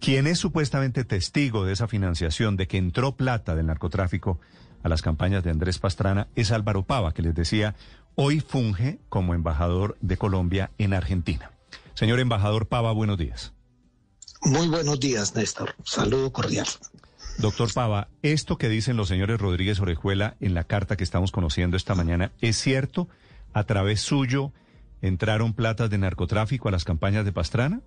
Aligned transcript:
Quien 0.00 0.26
es 0.26 0.38
supuestamente 0.38 1.04
testigo 1.04 1.66
de 1.66 1.74
esa 1.74 1.86
financiación, 1.86 2.56
de 2.56 2.66
que 2.66 2.78
entró 2.78 3.16
plata 3.16 3.54
del 3.54 3.66
narcotráfico 3.66 4.40
a 4.82 4.88
las 4.88 5.02
campañas 5.02 5.44
de 5.44 5.50
Andrés 5.50 5.78
Pastrana, 5.78 6.28
es 6.34 6.52
Álvaro 6.52 6.84
Pava, 6.84 7.12
que 7.12 7.20
les 7.20 7.34
decía, 7.34 7.74
hoy 8.14 8.40
funge 8.40 8.98
como 9.10 9.34
embajador 9.34 9.98
de 10.00 10.16
Colombia 10.16 10.70
en 10.78 10.94
Argentina. 10.94 11.52
Señor 11.92 12.18
embajador 12.18 12.66
Pava, 12.66 12.92
buenos 12.92 13.18
días. 13.18 13.52
Muy 14.40 14.68
buenos 14.68 14.98
días, 14.98 15.34
Néstor. 15.34 15.74
Saludo 15.84 16.32
cordial. 16.32 16.66
Doctor 17.36 17.70
Pava, 17.74 18.08
esto 18.22 18.56
que 18.56 18.70
dicen 18.70 18.96
los 18.96 19.08
señores 19.08 19.38
Rodríguez 19.38 19.80
Orejuela 19.80 20.36
en 20.40 20.54
la 20.54 20.64
carta 20.64 20.96
que 20.96 21.04
estamos 21.04 21.30
conociendo 21.30 21.76
esta 21.76 21.94
mañana, 21.94 22.32
¿es 22.40 22.56
cierto? 22.56 23.08
¿A 23.52 23.64
través 23.64 24.00
suyo 24.00 24.52
entraron 25.02 25.52
platas 25.52 25.90
de 25.90 25.98
narcotráfico 25.98 26.68
a 26.68 26.72
las 26.72 26.84
campañas 26.84 27.26
de 27.26 27.32
Pastrana? 27.32 27.82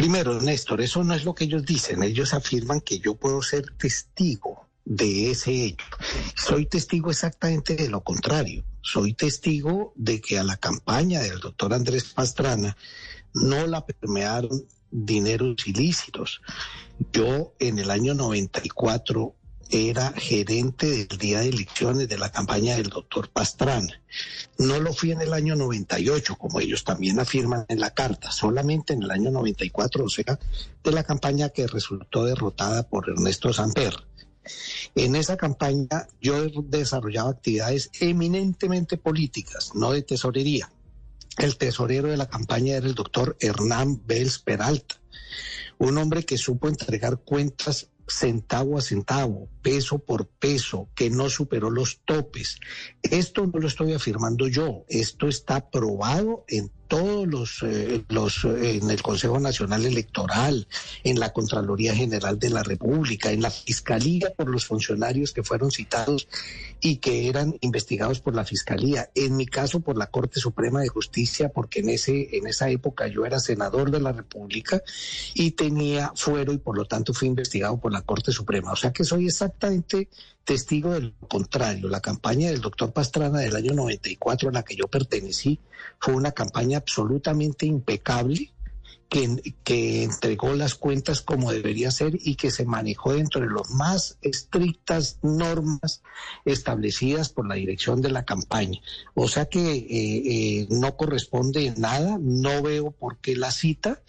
Primero, 0.00 0.40
Néstor, 0.40 0.80
eso 0.80 1.04
no 1.04 1.12
es 1.12 1.26
lo 1.26 1.34
que 1.34 1.44
ellos 1.44 1.62
dicen. 1.66 2.02
Ellos 2.02 2.32
afirman 2.32 2.80
que 2.80 3.00
yo 3.00 3.16
puedo 3.16 3.42
ser 3.42 3.66
testigo 3.76 4.66
de 4.82 5.30
ese 5.30 5.66
hecho. 5.66 5.84
Soy 6.34 6.64
testigo 6.64 7.10
exactamente 7.10 7.76
de 7.76 7.90
lo 7.90 8.02
contrario. 8.02 8.64
Soy 8.80 9.12
testigo 9.12 9.92
de 9.96 10.22
que 10.22 10.38
a 10.38 10.42
la 10.42 10.56
campaña 10.56 11.20
del 11.20 11.38
doctor 11.40 11.74
Andrés 11.74 12.14
Pastrana 12.14 12.78
no 13.34 13.66
la 13.66 13.84
permearon 13.84 14.64
dineros 14.90 15.66
ilícitos. 15.66 16.40
Yo 17.12 17.52
en 17.58 17.78
el 17.78 17.90
año 17.90 18.14
94 18.14 19.34
era 19.70 20.12
gerente 20.12 20.86
del 20.90 21.18
día 21.18 21.40
de 21.40 21.48
elecciones 21.48 22.08
de 22.08 22.18
la 22.18 22.30
campaña 22.30 22.76
del 22.76 22.88
doctor 22.88 23.28
Pastrana. 23.30 24.00
No 24.58 24.80
lo 24.80 24.92
fui 24.92 25.12
en 25.12 25.20
el 25.20 25.32
año 25.32 25.54
98, 25.56 26.36
como 26.36 26.60
ellos 26.60 26.84
también 26.84 27.20
afirman 27.20 27.64
en 27.68 27.80
la 27.80 27.94
carta, 27.94 28.30
solamente 28.32 28.92
en 28.92 29.02
el 29.02 29.10
año 29.10 29.30
94, 29.30 30.04
o 30.04 30.08
sea, 30.08 30.38
de 30.82 30.92
la 30.92 31.04
campaña 31.04 31.50
que 31.50 31.66
resultó 31.66 32.24
derrotada 32.24 32.82
por 32.82 33.08
Ernesto 33.08 33.52
Samper. 33.52 33.94
En 34.94 35.14
esa 35.14 35.36
campaña 35.36 36.08
yo 36.20 36.48
desarrollaba 36.64 37.30
actividades 37.30 37.90
eminentemente 38.00 38.96
políticas, 38.96 39.72
no 39.74 39.92
de 39.92 40.02
tesorería. 40.02 40.70
El 41.38 41.56
tesorero 41.56 42.08
de 42.08 42.16
la 42.16 42.28
campaña 42.28 42.76
era 42.76 42.86
el 42.86 42.94
doctor 42.94 43.36
Hernán 43.40 44.02
Bels 44.04 44.40
Peralta, 44.40 44.96
un 45.78 45.96
hombre 45.96 46.24
que 46.24 46.36
supo 46.36 46.68
entregar 46.68 47.20
cuentas 47.20 47.88
centavo 48.10 48.78
a 48.78 48.82
centavo, 48.82 49.48
peso 49.62 49.98
por 49.98 50.26
peso, 50.26 50.88
que 50.94 51.10
no 51.10 51.28
superó 51.30 51.70
los 51.70 52.00
topes. 52.04 52.58
Esto 53.02 53.46
no 53.46 53.58
lo 53.58 53.68
estoy 53.68 53.92
afirmando 53.92 54.48
yo, 54.48 54.84
esto 54.88 55.28
está 55.28 55.70
probado 55.70 56.44
en 56.48 56.70
todos 56.90 57.24
los, 57.28 57.62
eh, 57.62 58.04
los 58.08 58.44
eh, 58.44 58.78
en 58.82 58.90
el 58.90 59.00
Consejo 59.00 59.38
Nacional 59.38 59.86
Electoral, 59.86 60.66
en 61.04 61.20
la 61.20 61.32
Contraloría 61.32 61.94
General 61.94 62.36
de 62.36 62.50
la 62.50 62.64
República, 62.64 63.30
en 63.30 63.42
la 63.42 63.50
Fiscalía 63.50 64.32
por 64.36 64.50
los 64.50 64.66
funcionarios 64.66 65.32
que 65.32 65.44
fueron 65.44 65.70
citados 65.70 66.26
y 66.80 66.96
que 66.96 67.28
eran 67.28 67.56
investigados 67.60 68.18
por 68.18 68.34
la 68.34 68.44
Fiscalía, 68.44 69.08
en 69.14 69.36
mi 69.36 69.46
caso 69.46 69.78
por 69.78 69.96
la 69.96 70.08
Corte 70.08 70.40
Suprema 70.40 70.80
de 70.80 70.88
Justicia, 70.88 71.50
porque 71.50 71.78
en 71.78 71.90
ese 71.90 72.36
en 72.36 72.48
esa 72.48 72.68
época 72.68 73.06
yo 73.06 73.24
era 73.24 73.38
senador 73.38 73.92
de 73.92 74.00
la 74.00 74.10
República 74.10 74.82
y 75.34 75.52
tenía 75.52 76.12
fuero 76.16 76.52
y 76.52 76.58
por 76.58 76.76
lo 76.76 76.86
tanto 76.86 77.14
fui 77.14 77.28
investigado 77.28 77.78
por 77.78 77.92
la 77.92 78.02
Corte 78.02 78.32
Suprema. 78.32 78.72
O 78.72 78.76
sea 78.76 78.92
que 78.92 79.04
soy 79.04 79.26
exactamente 79.26 80.08
testigo 80.44 80.92
de 80.92 81.00
lo 81.00 81.12
contrario. 81.28 81.88
La 81.88 82.00
campaña 82.00 82.50
del 82.50 82.60
doctor 82.60 82.92
Pastrana 82.92 83.40
del 83.40 83.56
año 83.56 83.72
94 83.74 84.48
a 84.48 84.52
la 84.52 84.62
que 84.62 84.76
yo 84.76 84.88
pertenecí 84.88 85.60
fue 85.98 86.14
una 86.14 86.32
campaña 86.32 86.78
absolutamente 86.78 87.66
impecable 87.66 88.52
que, 89.10 90.04
entregó 90.04 90.54
las 90.54 90.76
cuentas 90.76 91.20
como 91.20 91.50
debería 91.50 91.90
ser 91.90 92.16
y 92.22 92.36
que 92.36 92.52
se 92.52 92.64
manejó 92.64 93.12
dentro 93.12 93.40
de 93.40 93.48
las 93.48 93.70
más 93.70 94.18
estrictas 94.22 95.18
normas 95.22 96.02
establecidas 96.44 97.28
por 97.28 97.48
la 97.48 97.56
dirección 97.56 98.00
de 98.00 98.10
la 98.10 98.24
campaña. 98.24 98.80
O 99.14 99.26
sea 99.26 99.46
que 99.46 99.72
eh, 99.72 99.82
eh, 99.90 100.66
no 100.70 100.96
corresponde 100.96 101.74
nada, 101.76 102.18
no 102.20 102.62
veo 102.62 102.92
por 102.92 103.18
qué 103.18 103.36
la 103.36 103.50
cita. 103.50 104.00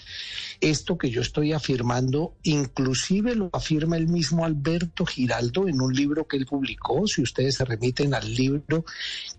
Esto 0.61 0.99
que 0.99 1.09
yo 1.09 1.21
estoy 1.21 1.53
afirmando, 1.53 2.35
inclusive 2.43 3.35
lo 3.35 3.49
afirma 3.53 3.97
el 3.97 4.07
mismo 4.07 4.45
Alberto 4.45 5.07
Giraldo 5.07 5.67
en 5.67 5.81
un 5.81 5.95
libro 5.95 6.27
que 6.27 6.37
él 6.37 6.45
publicó, 6.45 7.07
si 7.07 7.23
ustedes 7.23 7.55
se 7.55 7.65
remiten 7.65 8.13
al 8.13 8.35
libro 8.35 8.85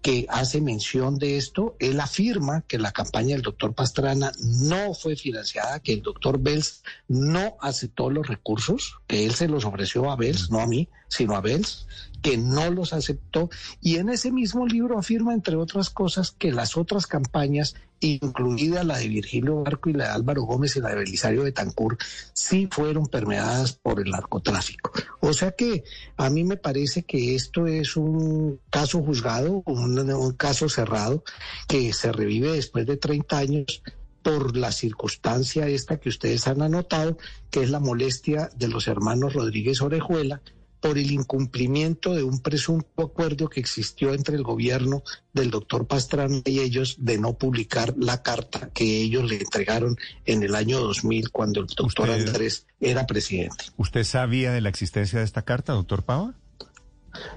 que 0.02 0.26
hace 0.28 0.60
mención 0.60 1.18
de 1.18 1.36
esto, 1.36 1.76
él 1.78 2.00
afirma 2.00 2.62
que 2.62 2.78
la 2.78 2.90
campaña 2.90 3.36
del 3.36 3.42
doctor 3.42 3.74
Pastrana 3.74 4.32
no 4.40 4.94
fue 4.94 5.14
financiada 5.14 5.51
que 5.82 5.92
el 5.92 6.02
doctor 6.02 6.38
Bells 6.40 6.82
no 7.08 7.56
aceptó 7.60 8.10
los 8.10 8.26
recursos, 8.26 8.98
que 9.06 9.24
él 9.24 9.34
se 9.34 9.48
los 9.48 9.64
ofreció 9.64 10.10
a 10.10 10.16
Bells, 10.16 10.50
no 10.50 10.60
a 10.60 10.66
mí, 10.66 10.88
sino 11.08 11.36
a 11.36 11.40
Bells, 11.40 11.86
que 12.22 12.38
no 12.38 12.70
los 12.70 12.92
aceptó. 12.92 13.50
Y 13.80 13.96
en 13.96 14.08
ese 14.08 14.30
mismo 14.30 14.66
libro 14.66 14.98
afirma, 14.98 15.34
entre 15.34 15.56
otras 15.56 15.90
cosas, 15.90 16.30
que 16.30 16.52
las 16.52 16.76
otras 16.76 17.06
campañas, 17.06 17.74
incluida 18.00 18.82
la 18.84 18.98
de 18.98 19.08
Virgilio 19.08 19.62
Barco 19.62 19.90
y 19.90 19.92
la 19.92 20.04
de 20.04 20.10
Álvaro 20.10 20.42
Gómez 20.42 20.76
y 20.76 20.80
la 20.80 20.90
de 20.90 20.96
Belisario 20.96 21.44
de 21.44 21.52
Tancur, 21.52 21.98
sí 22.32 22.68
fueron 22.70 23.06
permeadas 23.06 23.74
por 23.74 24.00
el 24.00 24.10
narcotráfico. 24.10 24.92
O 25.20 25.32
sea 25.32 25.52
que 25.52 25.84
a 26.16 26.30
mí 26.30 26.44
me 26.44 26.56
parece 26.56 27.02
que 27.02 27.34
esto 27.34 27.66
es 27.66 27.96
un 27.96 28.60
caso 28.70 29.02
juzgado, 29.02 29.62
un, 29.66 29.98
un 29.98 30.32
caso 30.32 30.68
cerrado, 30.68 31.24
que 31.68 31.92
se 31.92 32.12
revive 32.12 32.52
después 32.52 32.86
de 32.86 32.96
30 32.96 33.38
años 33.38 33.82
por 34.22 34.56
la 34.56 34.72
circunstancia 34.72 35.68
esta 35.68 35.98
que 35.98 36.08
ustedes 36.08 36.46
han 36.46 36.62
anotado, 36.62 37.18
que 37.50 37.62
es 37.62 37.70
la 37.70 37.80
molestia 37.80 38.50
de 38.56 38.68
los 38.68 38.88
hermanos 38.88 39.34
Rodríguez 39.34 39.82
Orejuela 39.82 40.40
por 40.82 40.98
el 40.98 41.12
incumplimiento 41.12 42.12
de 42.12 42.24
un 42.24 42.40
presunto 42.40 43.04
acuerdo 43.04 43.48
que 43.48 43.60
existió 43.60 44.12
entre 44.12 44.34
el 44.34 44.42
gobierno 44.42 45.04
del 45.32 45.48
doctor 45.48 45.86
Pastrana 45.86 46.42
y 46.44 46.58
ellos 46.58 46.96
de 46.98 47.18
no 47.18 47.34
publicar 47.34 47.94
la 47.96 48.22
carta 48.22 48.70
que 48.74 49.00
ellos 49.00 49.30
le 49.30 49.36
entregaron 49.36 49.96
en 50.26 50.42
el 50.42 50.56
año 50.56 50.80
2000 50.80 51.30
cuando 51.30 51.60
el 51.60 51.68
doctor 51.68 52.10
Andrés 52.10 52.66
era 52.80 53.06
presidente. 53.06 53.66
¿Usted 53.76 54.02
sabía 54.02 54.50
de 54.50 54.60
la 54.60 54.70
existencia 54.70 55.20
de 55.20 55.24
esta 55.24 55.42
carta, 55.42 55.72
doctor 55.72 56.02
Pava? 56.02 56.34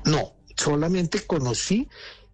No, 0.06 0.34
solamente 0.58 1.20
conocí 1.28 1.88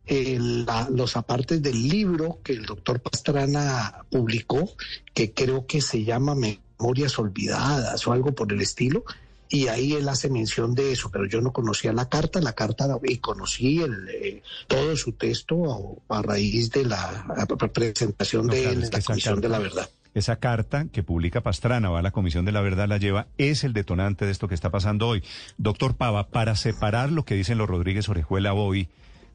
los 0.08 1.16
apartes 1.16 1.62
del 1.62 1.88
libro 1.88 2.40
que 2.44 2.54
el 2.54 2.66
doctor 2.66 3.00
Pastrana 3.00 4.06
publicó, 4.10 4.72
que 5.14 5.34
creo 5.34 5.66
que 5.66 5.82
se 5.82 6.04
llama 6.04 6.36
Memorias 6.36 7.18
Olvidadas 7.20 8.06
o 8.08 8.14
algo 8.14 8.34
por 8.34 8.52
el 8.52 8.62
estilo, 8.62 9.04
y 9.52 9.68
ahí 9.68 9.94
él 9.94 10.08
hace 10.08 10.30
mención 10.30 10.76
de 10.76 10.94
eso, 10.94 11.12
pero 11.12 11.26
yo 11.26 11.42
no 11.42 11.52
conocía 11.52 11.92
la 11.92 12.08
carta, 12.08 12.40
la 12.40 12.54
carta 12.54 12.88
y 13.04 13.18
conocí 13.18 13.82
el, 13.82 14.08
eh, 14.10 14.42
todo 14.68 14.96
su 14.96 15.12
texto 15.12 16.02
a, 16.08 16.22
raíz 16.22 16.72
de 16.72 16.86
la 16.86 17.26
presentación 17.74 18.48
de 18.48 18.70
él 18.70 18.84
en 18.84 18.92
la 18.92 19.02
Comisión 19.02 19.42
de 19.42 19.50
la 19.50 19.60
Verdad. 19.60 19.90
Esa 20.14 20.38
carta 20.38 20.88
que 20.92 21.04
publica 21.04 21.42
Pastrana 21.42 21.90
va 21.90 22.00
a 22.00 22.02
la 22.02 22.12
Comisión 22.12 22.46
de 22.46 22.54
la 22.54 22.62
Verdad 22.62 22.88
la 22.88 22.98
lleva, 22.98 23.28
es 23.38 23.64
el 23.64 23.74
detonante 23.74 24.26
de 24.26 24.32
esto 24.32 24.48
que 24.48 24.56
está 24.56 24.70
pasando 24.70 25.08
hoy. 25.08 25.24
Doctor 25.58 25.96
Pava, 25.96 26.28
para 26.30 26.56
separar 26.56 27.12
lo 27.12 27.24
que 27.24 27.36
dicen 27.36 27.58
los 27.58 27.70
Rodríguez 27.70 28.08
Orejuela 28.08 28.54
hoy 28.54 28.88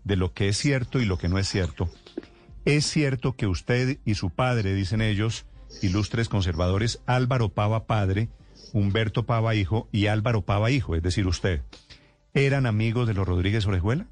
de 0.07 0.15
lo 0.15 0.33
que 0.33 0.49
es 0.49 0.57
cierto 0.57 1.01
y 1.01 1.05
lo 1.05 1.19
que 1.19 1.29
no 1.29 1.37
es 1.37 1.49
cierto. 1.49 1.91
Es 2.65 2.87
cierto 2.87 3.35
que 3.35 3.49
usted 3.49 3.99
y 4.05 4.15
su 4.15 4.31
padre, 4.31 4.73
dicen 4.75 5.03
ellos, 5.03 5.47
ilustres 5.83 6.29
conservadores, 6.29 7.01
Álvaro 7.07 7.49
Pava 7.49 7.87
padre, 7.87 8.29
Humberto 8.73 9.27
Pava 9.27 9.57
hijo 9.57 9.89
y 9.91 10.07
Álvaro 10.07 10.43
Pava 10.43 10.71
hijo, 10.71 10.95
es 10.95 11.03
decir, 11.03 11.27
usted, 11.27 11.63
¿eran 12.35 12.67
amigos 12.67 13.09
de 13.09 13.15
los 13.15 13.27
Rodríguez 13.27 13.67
Orejuela? 13.67 14.07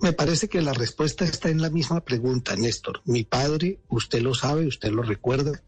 Me 0.00 0.14
parece 0.14 0.48
que 0.48 0.62
la 0.62 0.72
respuesta 0.72 1.26
está 1.26 1.50
en 1.50 1.60
la 1.60 1.68
misma 1.68 2.00
pregunta, 2.00 2.56
Néstor. 2.56 3.02
Mi 3.04 3.24
padre, 3.24 3.78
usted 3.88 4.22
lo 4.22 4.34
sabe, 4.34 4.66
usted 4.66 4.90
lo 4.90 5.02
recuerda, 5.02 5.62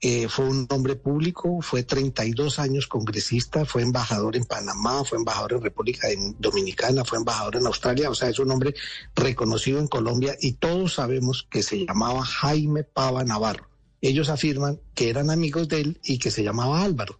eh, 0.00 0.28
fue 0.28 0.44
un 0.44 0.66
hombre 0.70 0.94
público, 0.94 1.62
fue 1.62 1.82
32 1.82 2.58
años 2.58 2.86
congresista, 2.86 3.64
fue 3.64 3.80
embajador 3.80 4.36
en 4.36 4.44
Panamá, 4.44 5.04
fue 5.04 5.16
embajador 5.16 5.54
en 5.54 5.62
República 5.62 6.08
Dominicana, 6.38 7.04
fue 7.04 7.16
embajador 7.16 7.56
en 7.56 7.66
Australia, 7.66 8.10
o 8.10 8.14
sea, 8.14 8.28
es 8.28 8.38
un 8.38 8.50
hombre 8.50 8.74
reconocido 9.14 9.78
en 9.78 9.88
Colombia 9.88 10.36
y 10.38 10.52
todos 10.52 10.94
sabemos 10.94 11.46
que 11.50 11.62
se 11.62 11.86
llamaba 11.86 12.24
Jaime 12.24 12.84
Pava 12.84 13.24
Navarro. 13.24 13.70
Ellos 14.02 14.28
afirman 14.28 14.78
que 14.94 15.08
eran 15.08 15.30
amigos 15.30 15.68
de 15.68 15.80
él 15.80 16.00
y 16.04 16.18
que 16.18 16.30
se 16.30 16.44
llamaba 16.44 16.82
Álvaro. 16.82 17.18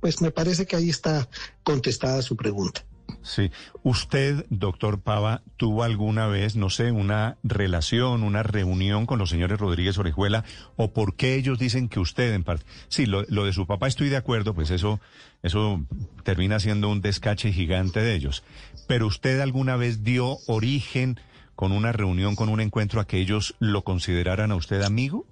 Pues 0.00 0.20
me 0.20 0.30
parece 0.30 0.66
que 0.66 0.76
ahí 0.76 0.90
está 0.90 1.28
contestada 1.64 2.22
su 2.22 2.36
pregunta. 2.36 2.84
Sí. 3.22 3.50
¿Usted, 3.82 4.46
doctor 4.50 5.00
Pava, 5.00 5.42
tuvo 5.56 5.84
alguna 5.84 6.26
vez, 6.26 6.56
no 6.56 6.70
sé, 6.70 6.90
una 6.90 7.36
relación, 7.42 8.22
una 8.22 8.42
reunión 8.42 9.06
con 9.06 9.18
los 9.18 9.30
señores 9.30 9.58
Rodríguez 9.58 9.96
Orejuela? 9.98 10.44
¿O 10.76 10.92
por 10.92 11.14
qué 11.14 11.36
ellos 11.36 11.58
dicen 11.58 11.88
que 11.88 12.00
usted 12.00 12.34
en 12.34 12.42
parte... 12.42 12.64
Sí, 12.88 13.06
lo, 13.06 13.22
lo, 13.28 13.44
de 13.44 13.52
su 13.52 13.66
papá 13.66 13.86
estoy 13.86 14.08
de 14.08 14.16
acuerdo, 14.16 14.54
pues 14.54 14.70
eso, 14.70 15.00
eso 15.42 15.80
termina 16.24 16.58
siendo 16.58 16.88
un 16.88 17.00
descache 17.00 17.52
gigante 17.52 18.00
de 18.00 18.14
ellos. 18.14 18.42
Pero 18.88 19.06
usted 19.06 19.40
alguna 19.40 19.76
vez 19.76 20.02
dio 20.02 20.38
origen 20.46 21.18
con 21.54 21.72
una 21.72 21.92
reunión, 21.92 22.34
con 22.34 22.48
un 22.48 22.60
encuentro 22.60 23.00
a 23.00 23.06
que 23.06 23.18
ellos 23.18 23.54
lo 23.60 23.82
consideraran 23.82 24.50
a 24.50 24.56
usted 24.56 24.82
amigo? 24.82 25.26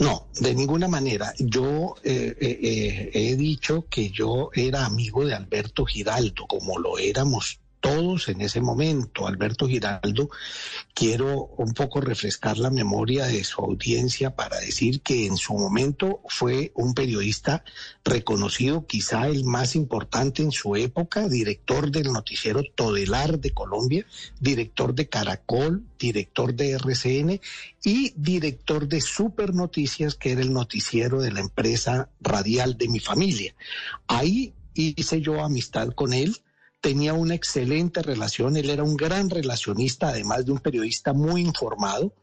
No, 0.00 0.28
de 0.38 0.54
ninguna 0.54 0.86
manera. 0.86 1.32
Yo 1.38 1.94
eh, 2.04 2.36
eh, 2.40 2.58
eh, 2.62 3.10
he 3.14 3.36
dicho 3.36 3.86
que 3.88 4.10
yo 4.10 4.50
era 4.54 4.84
amigo 4.84 5.24
de 5.24 5.34
Alberto 5.34 5.84
Giraldo, 5.86 6.46
como 6.46 6.78
lo 6.78 6.98
éramos 6.98 7.60
todos 7.80 8.28
en 8.28 8.40
ese 8.40 8.60
momento. 8.60 9.26
Alberto 9.26 9.66
Giraldo, 9.66 10.30
quiero 10.94 11.46
un 11.56 11.72
poco 11.72 12.00
refrescar 12.00 12.58
la 12.58 12.70
memoria 12.70 13.26
de 13.26 13.42
su 13.44 13.60
audiencia 13.62 14.36
para 14.36 14.60
decir 14.60 15.00
que 15.00 15.26
en 15.26 15.36
su 15.36 15.54
momento 15.54 16.20
fue 16.28 16.72
un 16.74 16.94
periodista 16.94 17.64
reconocido, 18.04 18.86
quizá 18.86 19.28
el 19.28 19.44
más 19.44 19.74
importante 19.74 20.42
en 20.42 20.52
su 20.52 20.76
época, 20.76 21.28
director 21.28 21.90
del 21.90 22.12
noticiero 22.12 22.62
Todelar 22.74 23.40
de 23.40 23.52
Colombia, 23.52 24.06
director 24.38 24.94
de 24.94 25.08
Caracol, 25.08 25.82
director 25.98 26.54
de 26.54 26.72
RCN 26.72 27.40
y 27.84 28.12
director 28.16 28.86
de 28.88 29.00
Super 29.00 29.54
Noticias, 29.54 30.14
que 30.14 30.32
era 30.32 30.42
el 30.42 30.52
noticiero 30.52 31.20
de 31.20 31.32
la 31.32 31.40
empresa 31.40 32.08
radial 32.20 32.76
de 32.76 32.88
mi 32.88 33.00
familia. 33.00 33.54
Ahí 34.06 34.54
hice 34.74 35.20
yo 35.20 35.42
amistad 35.42 35.88
con 35.94 36.12
él 36.12 36.36
tenía 36.80 37.12
una 37.14 37.34
excelente 37.34 38.02
relación, 38.02 38.56
él 38.56 38.70
era 38.70 38.82
un 38.82 38.96
gran 38.96 39.30
relacionista, 39.30 40.08
además 40.08 40.46
de 40.46 40.52
un 40.52 40.58
periodista 40.58 41.12
muy 41.12 41.42
informado, 41.42 42.14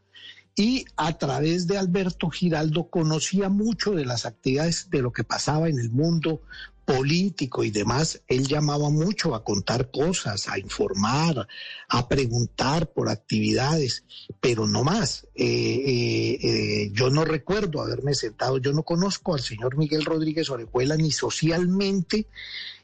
y 0.56 0.84
a 0.96 1.16
través 1.16 1.68
de 1.68 1.78
Alberto 1.78 2.30
Giraldo 2.30 2.88
conocía 2.90 3.48
mucho 3.48 3.92
de 3.92 4.04
las 4.04 4.26
actividades, 4.26 4.90
de 4.90 5.02
lo 5.02 5.12
que 5.12 5.22
pasaba 5.22 5.68
en 5.68 5.78
el 5.78 5.90
mundo 5.90 6.42
político 6.88 7.64
y 7.64 7.70
demás, 7.70 8.22
él 8.28 8.48
llamaba 8.48 8.88
mucho 8.88 9.34
a 9.34 9.44
contar 9.44 9.90
cosas, 9.90 10.48
a 10.48 10.58
informar, 10.58 11.46
a 11.86 12.08
preguntar 12.08 12.90
por 12.90 13.10
actividades, 13.10 14.04
pero 14.40 14.66
no 14.66 14.84
más. 14.84 15.26
Eh, 15.34 15.44
eh, 15.44 16.38
eh, 16.42 16.90
yo 16.94 17.10
no 17.10 17.26
recuerdo 17.26 17.82
haberme 17.82 18.14
sentado, 18.14 18.56
yo 18.56 18.72
no 18.72 18.84
conozco 18.84 19.34
al 19.34 19.40
señor 19.40 19.76
Miguel 19.76 20.06
Rodríguez 20.06 20.48
Orejuela 20.48 20.96
ni 20.96 21.12
socialmente 21.12 22.26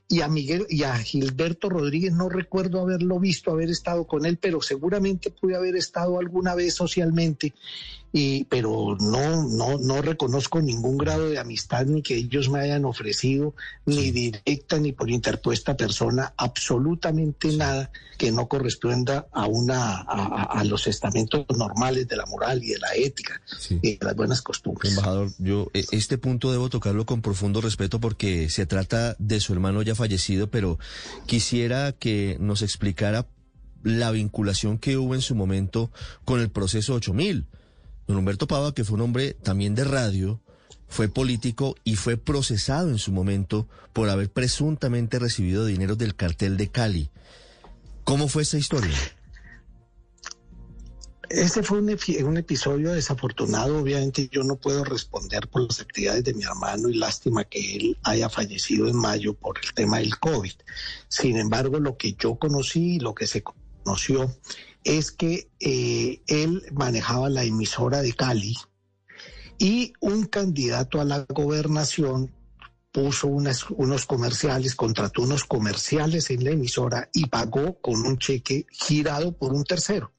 y 0.09 0.21
a 0.21 0.29
Miguel 0.29 0.67
y 0.69 0.83
a 0.83 0.97
Gilberto 0.97 1.69
Rodríguez 1.69 2.13
no 2.13 2.29
recuerdo 2.29 2.81
haberlo 2.81 3.19
visto, 3.19 3.51
haber 3.51 3.71
estado 3.71 4.07
con 4.07 4.27
él, 4.27 4.39
pero 4.39 4.61
seguramente 4.61 5.31
pude 5.31 5.57
haber 5.57 5.77
estado 5.77 6.19
alguna 6.19 6.55
vez 6.55 6.75
socialmente 6.75 7.55
y 8.17 8.45
pero 8.45 8.97
no 9.01 9.43
no 9.43 9.77
no 9.77 10.01
reconozco 10.01 10.63
ningún 10.63 10.97
grado 10.97 11.29
de 11.29 11.41
amistad 11.41 11.85
ni 11.85 12.01
que 12.01 12.15
ellos 12.15 12.49
me 12.49 12.61
hayan 12.61 12.85
ofrecido 12.85 13.57
ni 13.87 14.13
directa 14.13 14.79
ni 14.79 14.93
por 14.93 15.11
interpuesta 15.11 15.77
persona 15.77 16.33
absolutamente 16.37 17.49
nada 17.57 17.91
que 18.17 18.31
no 18.31 18.47
corresponda 18.47 19.27
a 19.33 19.49
una 19.49 19.97
a, 20.03 20.63
los 20.63 20.87
estamentos 20.87 21.45
normales 21.59 22.07
de 22.07 22.17
la 22.17 22.25
moral 22.27 22.63
y 22.63 22.69
de 22.69 22.79
la 22.79 22.95
ética 22.95 23.43
y 23.83 23.97
de 23.97 23.99
las 24.01 24.15
buenas 24.15 24.43
costumbres. 24.43 24.93
Embajador, 24.93 25.31
yo 25.39 25.73
e, 25.75 25.85
este 25.91 26.17
punto 26.17 26.53
debo 26.53 26.71
tocarlo 26.71 27.07
con 27.07 27.21
profundo 27.21 27.61
respeto 27.61 27.99
porque 27.99 28.49
se 28.49 28.65
trata 28.65 29.17
de 29.19 29.41
su 29.41 29.53
hermano 29.53 29.83
ya 29.83 29.97
fallecido, 29.97 30.49
pero 30.49 30.79
quisiera 31.27 31.91
que 31.91 32.37
nos 32.39 32.63
explicara 32.63 33.27
la 33.83 34.13
vinculación 34.13 34.79
que 34.79 34.97
hubo 34.97 35.17
en 35.17 35.21
su 35.21 35.35
momento 35.35 35.91
con 36.25 36.41
el 36.41 36.51
proceso 36.51 36.95
8000 36.95 37.49
Don 38.07 38.17
Humberto 38.17 38.47
Pava, 38.47 38.75
que 38.75 38.85
fue 38.85 38.97
un 38.97 39.03
hombre 39.03 39.35
también 39.35 39.75
de 39.75 39.85
radio, 39.85 40.41
fue 40.89 41.09
político 41.09 41.75
y 41.85 41.97
fue 41.97 42.17
procesado 42.17 42.91
en 42.91 42.99
su 42.99 43.13
momento 43.13 43.69
por 43.93 44.11
haber 44.11 44.31
presuntamente 44.31 45.19
recibido 45.19 45.67
dinero 45.67 45.97
del 45.97 46.15
cartel 46.15 46.57
de 46.57 46.71
Cali. 46.71 47.11
¿Cómo 48.05 48.29
fue 48.29 48.43
esa 48.43 48.59
historia? 48.59 48.95
Este 51.31 51.63
fue 51.63 51.79
un, 51.79 52.37
episodio 52.37 52.93
desafortunado. 52.93 53.79
Obviamente 53.79 54.29
yo 54.31 54.45
no 54.45 54.57
puedo 54.57 54.85
responder 54.85 55.49
por 55.49 55.63
las 55.63 55.81
actividades 55.81 56.23
de 56.23 56.35
mi 56.35 56.45
hermano 56.45 56.89
y 56.89 56.95
lástima 56.95 57.45
que 57.45 57.77
él 57.77 57.99
haya 58.03 58.29
fallecido 58.29 58.87
en 58.89 58.97
mayo 58.97 59.35
por 59.35 59.59
el 59.63 59.73
tema 59.73 59.99
del 59.99 60.17
COVID. 60.19 60.53
Sin 61.09 61.37
embargo, 61.37 61.81
lo 61.81 61.97
que 61.97 62.13
yo 62.13 62.37
conocí, 62.37 63.01
lo 63.01 63.15
que 63.15 63.27
se 63.27 63.43
conoció, 63.43 64.37
es 64.85 65.11
que 65.11 65.51
eh, 65.61 66.23
él 66.27 66.63
manejaba 66.73 67.29
la 67.31 67.45
emisora 67.45 68.03
de 68.03 68.13
Cali 68.13 68.55
y 69.59 69.93
un 70.01 70.27
candidato 70.27 71.01
a 71.01 71.05
la 71.05 71.27
gobernación 71.29 72.33
puso 72.93 73.27
unos 73.27 74.07
comerciales, 74.07 74.77
contrató 74.77 75.23
unos 75.23 75.43
comerciales 75.43 76.31
en 76.31 76.45
la 76.45 76.51
emisora 76.51 77.09
y 77.13 77.27
pagó 77.27 77.81
con 77.81 78.07
un 78.07 78.19
cheque 78.19 78.67
girado 78.71 79.33
por 79.37 79.53
un 79.53 79.65
tercero. 79.65 80.13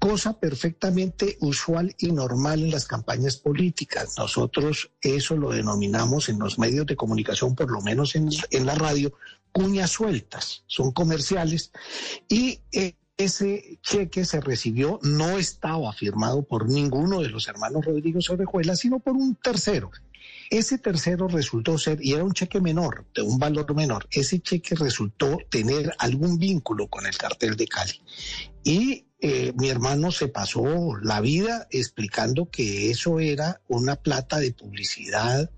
Cosa 0.00 0.38
perfectamente 0.40 1.38
usual 1.40 1.94
y 1.98 2.10
normal 2.10 2.64
en 2.64 2.72
las 2.72 2.86
campañas 2.86 3.36
políticas. 3.36 4.14
Nosotros 4.18 4.90
eso 5.00 5.36
lo 5.36 5.50
denominamos 5.50 6.28
en 6.28 6.40
los 6.40 6.58
medios 6.58 6.86
de 6.86 6.96
comunicación, 6.96 7.54
por 7.54 7.70
lo 7.70 7.80
menos 7.80 8.16
en, 8.16 8.30
la 8.66 8.74
radio, 8.74 9.12
cuñas 9.52 9.92
sueltas. 9.92 10.64
Son 10.66 10.90
comerciales 10.90 11.70
y... 12.28 12.60
Eh, 12.72 12.96
ese 13.16 13.78
cheque 13.82 14.24
se 14.24 14.40
recibió, 14.40 15.00
no 15.02 15.38
estaba 15.38 15.92
firmado 15.92 16.42
por 16.42 16.68
ninguno 16.68 17.22
de 17.22 17.30
los 17.30 17.48
hermanos 17.48 17.84
Rodríguez 17.84 18.28
Orejuela, 18.28 18.76
sino 18.76 19.00
por 19.00 19.14
un 19.14 19.34
tercero. 19.36 19.90
Ese 20.50 20.78
tercero 20.78 21.26
resultó 21.26 21.78
ser, 21.78 22.04
y 22.04 22.12
era 22.12 22.24
un 22.24 22.32
cheque 22.32 22.60
menor, 22.60 23.06
de 23.14 23.22
un 23.22 23.38
valor 23.38 23.74
menor, 23.74 24.06
ese 24.10 24.40
cheque 24.40 24.74
resultó 24.74 25.38
tener 25.50 25.92
algún 25.98 26.38
vínculo 26.38 26.88
con 26.88 27.06
el 27.06 27.16
cartel 27.16 27.56
de 27.56 27.66
Cali. 27.66 28.00
Y 28.62 29.06
eh, 29.20 29.52
mi 29.56 29.70
hermano 29.70 30.12
se 30.12 30.28
pasó 30.28 30.96
la 31.02 31.20
vida 31.20 31.66
explicando 31.70 32.50
que 32.50 32.90
eso 32.90 33.18
era 33.18 33.62
una 33.66 33.96
plata 33.96 34.38
de 34.38 34.52
publicidad 34.52 35.50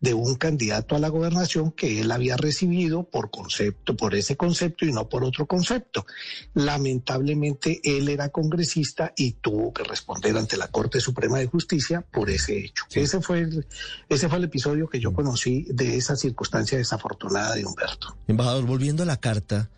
de 0.00 0.14
un 0.14 0.34
candidato 0.36 0.96
a 0.96 0.98
la 0.98 1.08
gobernación 1.08 1.72
que 1.72 2.00
él 2.00 2.10
había 2.10 2.36
recibido 2.36 3.04
por 3.04 3.30
concepto, 3.30 3.96
por 3.96 4.14
ese 4.14 4.36
concepto 4.36 4.86
y 4.86 4.92
no 4.92 5.08
por 5.08 5.24
otro 5.24 5.46
concepto. 5.46 6.06
Lamentablemente 6.54 7.80
él 7.84 8.08
era 8.08 8.30
congresista 8.30 9.12
y 9.16 9.32
tuvo 9.32 9.72
que 9.72 9.84
responder 9.84 10.36
ante 10.36 10.56
la 10.56 10.68
Corte 10.68 11.00
Suprema 11.00 11.38
de 11.38 11.46
Justicia 11.46 12.00
por 12.00 12.30
ese 12.30 12.58
hecho. 12.58 12.84
Ese 12.94 13.20
fue 13.20 13.40
el, 13.40 13.66
ese 14.08 14.28
fue 14.28 14.38
el 14.38 14.44
episodio 14.44 14.88
que 14.88 15.00
yo 15.00 15.12
conocí 15.12 15.66
de 15.68 15.96
esa 15.96 16.16
circunstancia 16.16 16.78
desafortunada 16.78 17.54
de 17.54 17.66
Humberto. 17.66 18.16
Embajador, 18.26 18.64
volviendo 18.64 19.02
a 19.02 19.06
la 19.06 19.18
carta 19.18 19.70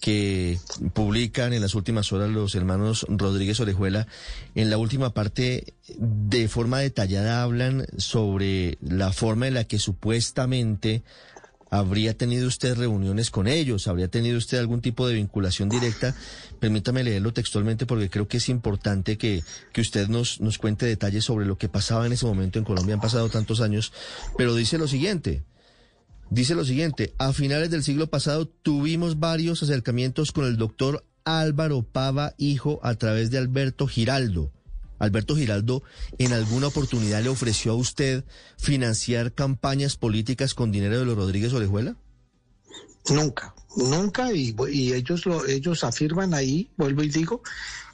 que 0.00 0.58
publican 0.94 1.52
en 1.52 1.60
las 1.60 1.74
últimas 1.74 2.12
horas 2.12 2.30
los 2.30 2.54
hermanos 2.54 3.06
Rodríguez 3.08 3.60
Orejuela, 3.60 4.06
en 4.54 4.70
la 4.70 4.78
última 4.78 5.12
parte 5.12 5.74
de 5.98 6.48
forma 6.48 6.80
detallada 6.80 7.42
hablan 7.42 7.86
sobre 7.98 8.78
la 8.80 9.12
forma 9.12 9.46
en 9.46 9.54
la 9.54 9.64
que 9.64 9.78
supuestamente 9.78 11.02
habría 11.70 12.16
tenido 12.16 12.48
usted 12.48 12.76
reuniones 12.76 13.30
con 13.30 13.46
ellos, 13.46 13.86
habría 13.86 14.08
tenido 14.08 14.36
usted 14.36 14.58
algún 14.58 14.80
tipo 14.80 15.06
de 15.06 15.14
vinculación 15.14 15.68
directa. 15.68 16.14
Permítame 16.58 17.04
leerlo 17.04 17.32
textualmente 17.32 17.86
porque 17.86 18.10
creo 18.10 18.26
que 18.26 18.38
es 18.38 18.48
importante 18.48 19.16
que, 19.16 19.42
que 19.72 19.80
usted 19.80 20.08
nos, 20.08 20.40
nos 20.40 20.58
cuente 20.58 20.86
detalles 20.86 21.24
sobre 21.24 21.46
lo 21.46 21.58
que 21.58 21.68
pasaba 21.68 22.06
en 22.06 22.12
ese 22.12 22.26
momento 22.26 22.58
en 22.58 22.64
Colombia. 22.64 22.94
Han 22.94 23.00
pasado 23.00 23.28
tantos 23.28 23.60
años, 23.60 23.92
pero 24.36 24.54
dice 24.54 24.78
lo 24.78 24.88
siguiente. 24.88 25.42
Dice 26.30 26.54
lo 26.54 26.64
siguiente, 26.64 27.12
a 27.18 27.32
finales 27.32 27.70
del 27.70 27.82
siglo 27.82 28.08
pasado 28.08 28.46
tuvimos 28.46 29.18
varios 29.18 29.64
acercamientos 29.64 30.30
con 30.30 30.44
el 30.44 30.56
doctor 30.56 31.04
Álvaro 31.24 31.82
Pava, 31.82 32.34
hijo, 32.38 32.78
a 32.84 32.94
través 32.94 33.32
de 33.32 33.38
Alberto 33.38 33.88
Giraldo. 33.88 34.52
Alberto 35.00 35.34
Giraldo, 35.34 35.82
¿en 36.18 36.32
alguna 36.32 36.68
oportunidad 36.68 37.20
le 37.22 37.30
ofreció 37.30 37.72
a 37.72 37.74
usted 37.74 38.24
financiar 38.58 39.32
campañas 39.32 39.96
políticas 39.96 40.54
con 40.54 40.70
dinero 40.70 41.00
de 41.00 41.04
los 41.04 41.16
Rodríguez 41.16 41.52
Orejuela? 41.52 41.96
Nunca, 43.08 43.52
nunca, 43.76 44.32
y, 44.32 44.54
y 44.70 44.92
ellos, 44.92 45.26
lo, 45.26 45.44
ellos 45.46 45.82
afirman 45.82 46.32
ahí, 46.32 46.70
vuelvo 46.76 47.02
y 47.02 47.08
digo, 47.08 47.42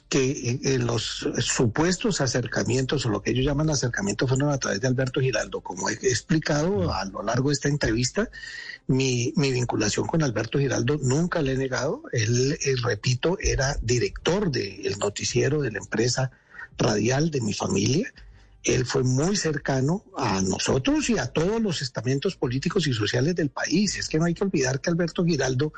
que 0.09 0.77
los 0.79 1.27
supuestos 1.39 2.21
acercamientos 2.21 3.05
o 3.05 3.09
lo 3.09 3.21
que 3.21 3.31
ellos 3.31 3.45
llaman 3.45 3.69
acercamientos 3.69 4.29
fueron 4.29 4.49
a 4.49 4.57
través 4.57 4.79
de 4.79 4.87
Alberto 4.87 5.19
Giraldo. 5.19 5.61
Como 5.61 5.89
he 5.89 5.93
explicado 5.93 6.93
a 6.93 7.03
lo 7.05 7.23
largo 7.23 7.49
de 7.49 7.53
esta 7.53 7.67
entrevista, 7.67 8.29
mi, 8.87 9.33
mi 9.35 9.51
vinculación 9.51 10.07
con 10.07 10.23
Alberto 10.23 10.59
Giraldo 10.59 10.97
nunca 11.01 11.41
le 11.41 11.53
he 11.53 11.57
negado. 11.57 12.03
Él, 12.13 12.57
eh, 12.63 12.75
repito, 12.81 13.37
era 13.41 13.75
director 13.81 14.49
del 14.49 14.97
noticiero 14.97 15.61
de 15.61 15.71
la 15.71 15.79
empresa 15.79 16.31
radial 16.77 17.29
de 17.29 17.41
mi 17.41 17.53
familia. 17.53 18.13
Él 18.63 18.85
fue 18.85 19.03
muy 19.03 19.35
cercano 19.35 20.05
a 20.17 20.41
nosotros 20.41 21.09
y 21.09 21.17
a 21.17 21.27
todos 21.27 21.61
los 21.61 21.81
estamentos 21.81 22.35
políticos 22.37 22.87
y 22.87 22.93
sociales 22.93 23.35
del 23.35 23.49
país. 23.49 23.97
Es 23.97 24.07
que 24.07 24.19
no 24.19 24.25
hay 24.25 24.33
que 24.33 24.45
olvidar 24.45 24.79
que 24.79 24.89
Alberto 24.89 25.25
Giraldo 25.25 25.73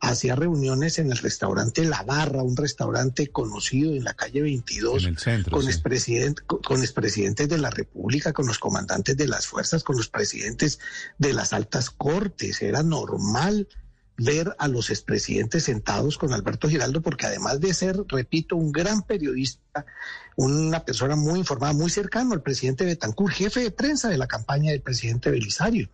hacía 0.00 0.34
reuniones 0.34 0.98
en 0.98 1.12
el 1.12 1.18
restaurante 1.18 1.84
La 1.84 2.02
Barra, 2.02 2.42
un 2.42 2.56
restaurante 2.56 3.28
conocido 3.28 3.94
en 3.94 4.04
la 4.04 4.14
calle 4.14 4.40
22, 4.42 5.08
con, 5.50 5.66
expresidentes, 5.66 6.44
con 6.44 6.80
expresidentes 6.80 7.48
de 7.48 7.58
la 7.58 7.70
República, 7.70 8.32
con 8.32 8.46
los 8.46 8.58
comandantes 8.58 9.16
de 9.16 9.28
las 9.28 9.46
fuerzas, 9.46 9.84
con 9.84 9.96
los 9.96 10.08
presidentes 10.08 10.80
de 11.18 11.34
las 11.34 11.52
altas 11.52 11.90
cortes. 11.90 12.62
Era 12.62 12.82
normal 12.82 13.68
ver 14.16 14.54
a 14.58 14.68
los 14.68 14.90
expresidentes 14.90 15.64
sentados 15.64 16.18
con 16.18 16.32
Alberto 16.32 16.68
Giraldo, 16.68 17.02
porque 17.02 17.26
además 17.26 17.60
de 17.60 17.72
ser, 17.74 17.96
repito, 18.08 18.56
un 18.56 18.72
gran 18.72 19.02
periodista, 19.02 19.84
una 20.36 20.84
persona 20.84 21.16
muy 21.16 21.38
informada, 21.38 21.72
muy 21.74 21.90
cercano 21.90 22.32
al 22.32 22.42
presidente 22.42 22.84
Betancourt, 22.84 23.34
jefe 23.34 23.60
de 23.60 23.70
prensa 23.70 24.08
de 24.08 24.18
la 24.18 24.26
campaña 24.26 24.72
del 24.72 24.80
presidente 24.80 25.30
Belisario. 25.30 25.90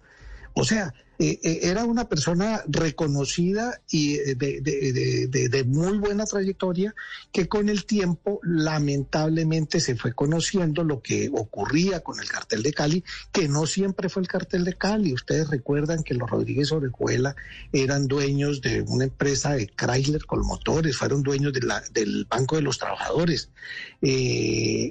O 0.55 0.65
sea, 0.65 0.95
eh, 1.19 1.41
eh, 1.43 1.61
era 1.63 1.85
una 1.85 2.09
persona 2.09 2.63
reconocida 2.67 3.81
y 3.91 4.17
eh, 4.17 4.35
de, 4.35 5.65
muy 5.67 5.97
buena 5.99 6.27
trayectoria 6.27 6.95
que 7.33 7.49
con 7.49 7.71
el 7.71 7.87
tiempo 7.87 8.39
lamentablemente 8.43 9.81
se 9.81 9.97
fue 9.97 10.13
conociendo 10.13 10.85
lo 10.85 11.01
que 11.01 11.31
ocurría 11.33 12.01
con 12.01 12.21
el 12.21 12.29
cartel 12.29 12.63
de 12.63 12.73
Cali, 12.73 13.05
que 13.33 13.49
no 13.49 13.67
siempre 13.67 14.11
fue 14.11 14.23
el 14.23 14.29
cartel 14.29 14.65
de 14.65 14.75
Cali. 14.75 15.15
Ustedes 15.15 15.49
recuerdan 15.49 16.03
que 16.03 16.15
los 16.15 16.29
Rodríguez 16.29 16.71
Orejuela 16.73 17.35
eran 17.73 18.09
dueños 18.09 18.61
de 18.61 18.83
una 18.83 19.05
empresa 19.05 19.55
de 19.55 19.69
Chrysler 19.69 20.27
con 20.27 20.41
motores, 20.47 20.97
fueron 20.97 21.23
dueños 21.23 21.53
de 21.55 21.61
la, 21.61 21.83
del 21.93 22.27
Banco 22.29 22.57
de 22.57 22.63
los 22.63 22.79
Trabajadores, 22.79 23.51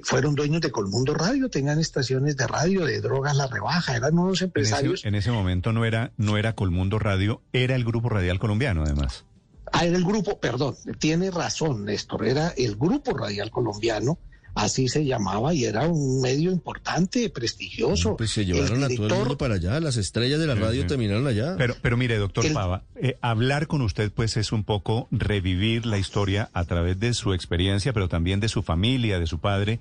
fueron 0.02 0.34
dueños 0.34 0.60
de 0.60 0.70
Colmundo 0.72 1.14
Radio, 1.14 1.48
tenían 1.48 1.78
estaciones 1.78 2.36
de 2.36 2.46
radio, 2.46 2.84
de 2.84 3.00
drogas 3.00 3.36
la 3.36 3.46
rebaja, 3.46 3.96
eran 3.96 4.18
unos 4.18 4.42
empresarios. 4.42 5.04
en 5.04 5.14
ese 5.14 5.30
momento 5.30 5.72
no 5.72 5.84
era 5.84 6.12
no 6.16 6.36
era 6.36 6.54
Colmundo 6.54 6.98
Radio, 6.98 7.42
era 7.52 7.74
el 7.74 7.84
Grupo 7.84 8.08
Radial 8.08 8.38
Colombiano, 8.38 8.82
además. 8.82 9.24
Ah, 9.72 9.84
era 9.84 9.96
el 9.96 10.04
grupo, 10.04 10.38
perdón, 10.38 10.76
tiene 10.98 11.30
razón, 11.30 11.84
Néstor, 11.84 12.26
era 12.26 12.48
el 12.56 12.76
Grupo 12.76 13.16
Radial 13.16 13.50
Colombiano, 13.50 14.18
así 14.54 14.88
se 14.88 15.04
llamaba, 15.04 15.52
y 15.54 15.64
era 15.64 15.86
un 15.86 16.20
medio 16.20 16.50
importante, 16.50 17.28
prestigioso. 17.30 18.16
pues 18.16 18.30
se 18.30 18.44
llevaron 18.44 18.84
a 18.84 18.88
todo 18.88 19.06
el 19.06 19.14
mundo 19.14 19.38
para 19.38 19.56
allá, 19.56 19.78
las 19.80 19.96
estrellas 19.96 20.40
de 20.40 20.46
la 20.46 20.54
radio 20.54 20.86
terminaron 20.86 21.26
allá. 21.26 21.56
Pero, 21.58 21.74
pero 21.82 21.96
mire, 21.96 22.16
doctor 22.16 22.50
Pava, 22.52 22.84
eh, 22.94 23.18
hablar 23.20 23.66
con 23.66 23.82
usted 23.82 24.10
pues 24.12 24.36
es 24.36 24.52
un 24.52 24.64
poco 24.64 25.08
revivir 25.10 25.84
la 25.84 25.98
historia 25.98 26.48
a 26.52 26.64
través 26.64 26.98
de 26.98 27.12
su 27.12 27.34
experiencia, 27.34 27.92
pero 27.92 28.08
también 28.08 28.40
de 28.40 28.48
su 28.48 28.62
familia, 28.62 29.18
de 29.18 29.26
su 29.26 29.40
padre, 29.40 29.80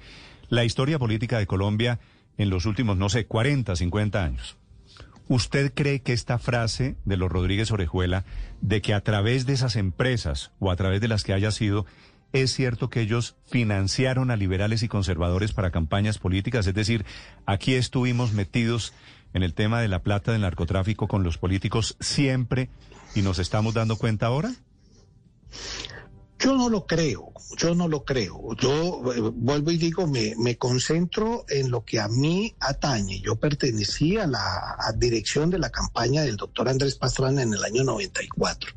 la 0.49 0.65
historia 0.65 0.99
política 0.99 1.39
de 1.39 1.47
Colombia 1.47 1.99
en 2.37 2.49
los 2.49 2.65
últimos, 2.65 2.97
no 2.97 3.07
sé, 3.09 3.25
40, 3.25 3.75
50 3.75 4.23
años. 4.23 4.57
¿Usted 5.27 5.73
cree 5.73 6.01
que 6.01 6.13
esta 6.13 6.37
frase 6.37 6.95
de 7.05 7.17
los 7.17 7.31
Rodríguez 7.31 7.71
Orejuela, 7.71 8.25
de 8.61 8.81
que 8.81 8.93
a 8.93 9.01
través 9.01 9.45
de 9.45 9.53
esas 9.53 9.75
empresas 9.75 10.51
o 10.59 10.69
a 10.69 10.75
través 10.75 11.01
de 11.01 11.07
las 11.07 11.23
que 11.23 11.33
haya 11.33 11.51
sido, 11.51 11.85
es 12.31 12.53
cierto 12.53 12.89
que 12.89 13.01
ellos 13.01 13.35
financiaron 13.45 14.29
a 14.29 14.35
liberales 14.35 14.83
y 14.83 14.87
conservadores 14.87 15.51
para 15.51 15.71
campañas 15.71 16.19
políticas? 16.19 16.67
Es 16.67 16.75
decir, 16.75 17.05
aquí 17.45 17.73
estuvimos 17.73 18.33
metidos 18.33 18.93
en 19.33 19.41
el 19.41 19.53
tema 19.53 19.81
de 19.81 19.87
la 19.87 20.03
plata 20.03 20.31
del 20.31 20.41
narcotráfico 20.41 21.07
con 21.07 21.23
los 21.23 21.37
políticos 21.37 21.97
siempre 21.99 22.69
y 23.15 23.21
nos 23.21 23.39
estamos 23.39 23.73
dando 23.73 23.97
cuenta 23.97 24.27
ahora? 24.27 24.51
Yo 26.45 26.55
no 26.55 26.69
lo 26.69 26.85
creo, 26.85 27.33
yo 27.57 27.73
no 27.73 27.87
lo 27.87 28.05
creo. 28.05 28.55
Yo 28.59 29.11
eh, 29.11 29.31
vuelvo 29.33 29.71
y 29.71 29.77
digo, 29.77 30.05
me, 30.05 30.35
me, 30.37 30.59
concentro 30.59 31.43
en 31.49 31.71
lo 31.71 31.83
que 31.83 31.99
a 31.99 32.07
mí 32.07 32.53
atañe. 32.59 33.19
Yo 33.19 33.37
pertenecí 33.37 34.17
a 34.17 34.27
la 34.27 34.77
dirección 34.95 35.49
de 35.49 35.57
la 35.57 35.71
campaña 35.71 36.21
del 36.21 36.37
doctor 36.37 36.69
Andrés 36.69 36.97
Pastrana 36.97 37.41
en 37.41 37.55
el 37.55 37.63
año 37.63 37.83
94. 37.83 38.73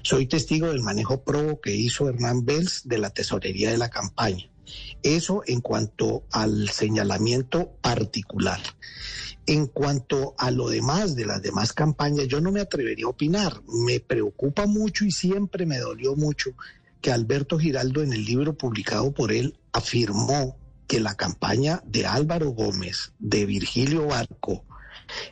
Soy 0.00 0.26
testigo 0.26 0.68
del 0.68 0.80
manejo 0.80 1.22
probo 1.22 1.60
que 1.60 1.76
hizo 1.76 2.08
Hernán 2.08 2.46
Bells 2.46 2.88
de 2.88 2.96
la 2.96 3.10
tesorería 3.10 3.70
de 3.70 3.76
la 3.76 3.90
campaña. 3.90 4.48
Eso 5.02 5.42
en 5.46 5.60
cuanto 5.60 6.24
al 6.32 6.70
señalamiento 6.70 7.76
particular. 7.82 8.60
En 9.44 9.66
cuanto 9.66 10.34
a 10.38 10.50
lo 10.50 10.70
demás 10.70 11.14
de 11.14 11.26
las 11.26 11.42
demás 11.42 11.74
campañas, 11.74 12.26
yo 12.28 12.40
no 12.40 12.52
me 12.52 12.62
atrevería 12.62 13.04
a 13.04 13.10
opinar. 13.10 13.60
Me 13.66 14.00
preocupa 14.00 14.66
mucho 14.66 15.04
y 15.04 15.10
siempre 15.10 15.66
me 15.66 15.76
dolió 15.76 16.16
mucho 16.16 16.54
que 17.02 17.12
Alberto 17.12 17.58
Giraldo 17.58 18.02
en 18.02 18.12
el 18.12 18.24
libro 18.24 18.56
publicado 18.56 19.12
por 19.12 19.32
él 19.32 19.58
afirmó 19.72 20.56
que 20.86 21.00
la 21.00 21.16
campaña 21.16 21.82
de 21.84 22.06
Álvaro 22.06 22.50
Gómez, 22.50 23.12
de 23.18 23.44
Virgilio 23.44 24.06
Barco, 24.06 24.64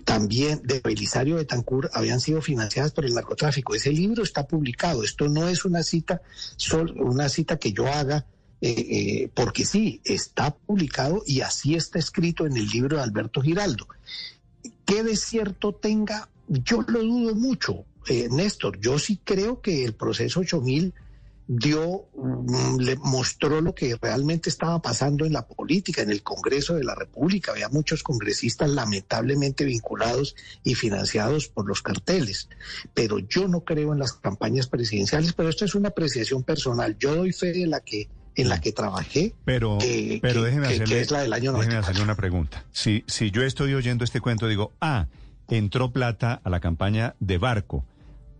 también 0.04 0.60
de 0.64 0.80
Belisario 0.80 1.36
Betancourt 1.36 1.90
habían 1.94 2.20
sido 2.20 2.42
financiadas 2.42 2.92
por 2.92 3.06
el 3.06 3.14
narcotráfico. 3.14 3.74
Ese 3.74 3.92
libro 3.92 4.22
está 4.22 4.46
publicado. 4.46 5.04
Esto 5.04 5.28
no 5.28 5.48
es 5.48 5.64
una 5.64 5.82
cita, 5.82 6.20
una 6.96 7.28
cita 7.28 7.58
que 7.58 7.72
yo 7.72 7.86
haga 7.86 8.26
eh, 8.60 8.74
eh, 8.90 9.30
porque 9.32 9.64
sí, 9.64 10.02
está 10.04 10.54
publicado 10.54 11.22
y 11.26 11.40
así 11.40 11.76
está 11.76 11.98
escrito 11.98 12.46
en 12.46 12.56
el 12.56 12.66
libro 12.66 12.96
de 12.96 13.02
Alberto 13.02 13.40
Giraldo. 13.40 13.86
¿Qué 14.84 15.02
de 15.02 15.16
cierto 15.16 15.72
tenga? 15.72 16.28
Yo 16.48 16.82
lo 16.82 17.00
dudo 17.02 17.34
mucho, 17.34 17.84
eh, 18.08 18.28
Néstor. 18.30 18.78
Yo 18.80 18.98
sí 18.98 19.18
creo 19.22 19.62
que 19.62 19.84
el 19.84 19.94
proceso 19.94 20.40
8000 20.40 20.92
dio, 21.52 22.06
mm, 22.14 22.78
le 22.78 22.96
mostró 22.96 23.60
lo 23.60 23.74
que 23.74 23.96
realmente 24.00 24.48
estaba 24.48 24.80
pasando 24.80 25.24
en 25.24 25.32
la 25.32 25.48
política, 25.48 26.00
en 26.00 26.10
el 26.10 26.22
Congreso 26.22 26.76
de 26.76 26.84
la 26.84 26.94
República. 26.94 27.50
Había 27.50 27.68
muchos 27.68 28.04
congresistas 28.04 28.70
lamentablemente 28.70 29.64
vinculados 29.64 30.36
y 30.62 30.76
financiados 30.76 31.48
por 31.48 31.66
los 31.66 31.82
carteles. 31.82 32.48
Pero 32.94 33.18
yo 33.18 33.48
no 33.48 33.64
creo 33.64 33.92
en 33.92 33.98
las 33.98 34.12
campañas 34.12 34.68
presidenciales, 34.68 35.32
pero 35.32 35.48
esto 35.48 35.64
es 35.64 35.74
una 35.74 35.88
apreciación 35.88 36.44
personal. 36.44 36.96
Yo 37.00 37.16
doy 37.16 37.32
fe 37.32 37.52
de 37.52 37.66
la 37.66 37.80
que 37.80 38.08
en 38.36 38.48
la 38.48 38.60
que 38.60 38.70
trabajé, 38.70 39.34
pero, 39.44 39.76
pero 40.22 40.44
déjeme 40.44 40.68
hacerle, 40.68 41.00
es 41.00 41.10
la 41.10 41.20
del 41.20 41.32
año 41.32 41.52
déjeme 41.52 41.76
hacerle 41.76 42.04
una 42.04 42.14
pregunta. 42.14 42.64
Si, 42.70 43.02
si 43.08 43.32
yo 43.32 43.42
estoy 43.42 43.74
oyendo 43.74 44.04
este 44.04 44.20
cuento, 44.20 44.46
digo, 44.46 44.72
ah, 44.80 45.08
entró 45.48 45.92
plata 45.92 46.40
a 46.44 46.48
la 46.48 46.60
campaña 46.60 47.16
de 47.18 47.38
Barco, 47.38 47.84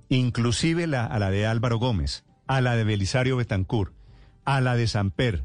inclusive 0.09 0.87
la, 0.87 1.05
a 1.05 1.19
la 1.19 1.31
de 1.31 1.45
Álvaro 1.45 1.79
Gómez 1.79 2.23
a 2.51 2.61
la 2.61 2.75
de 2.75 2.83
Belisario 2.83 3.37
Betancourt, 3.37 3.93
a 4.45 4.61
la 4.61 4.75
de 4.75 4.89
Samper, 4.89 5.45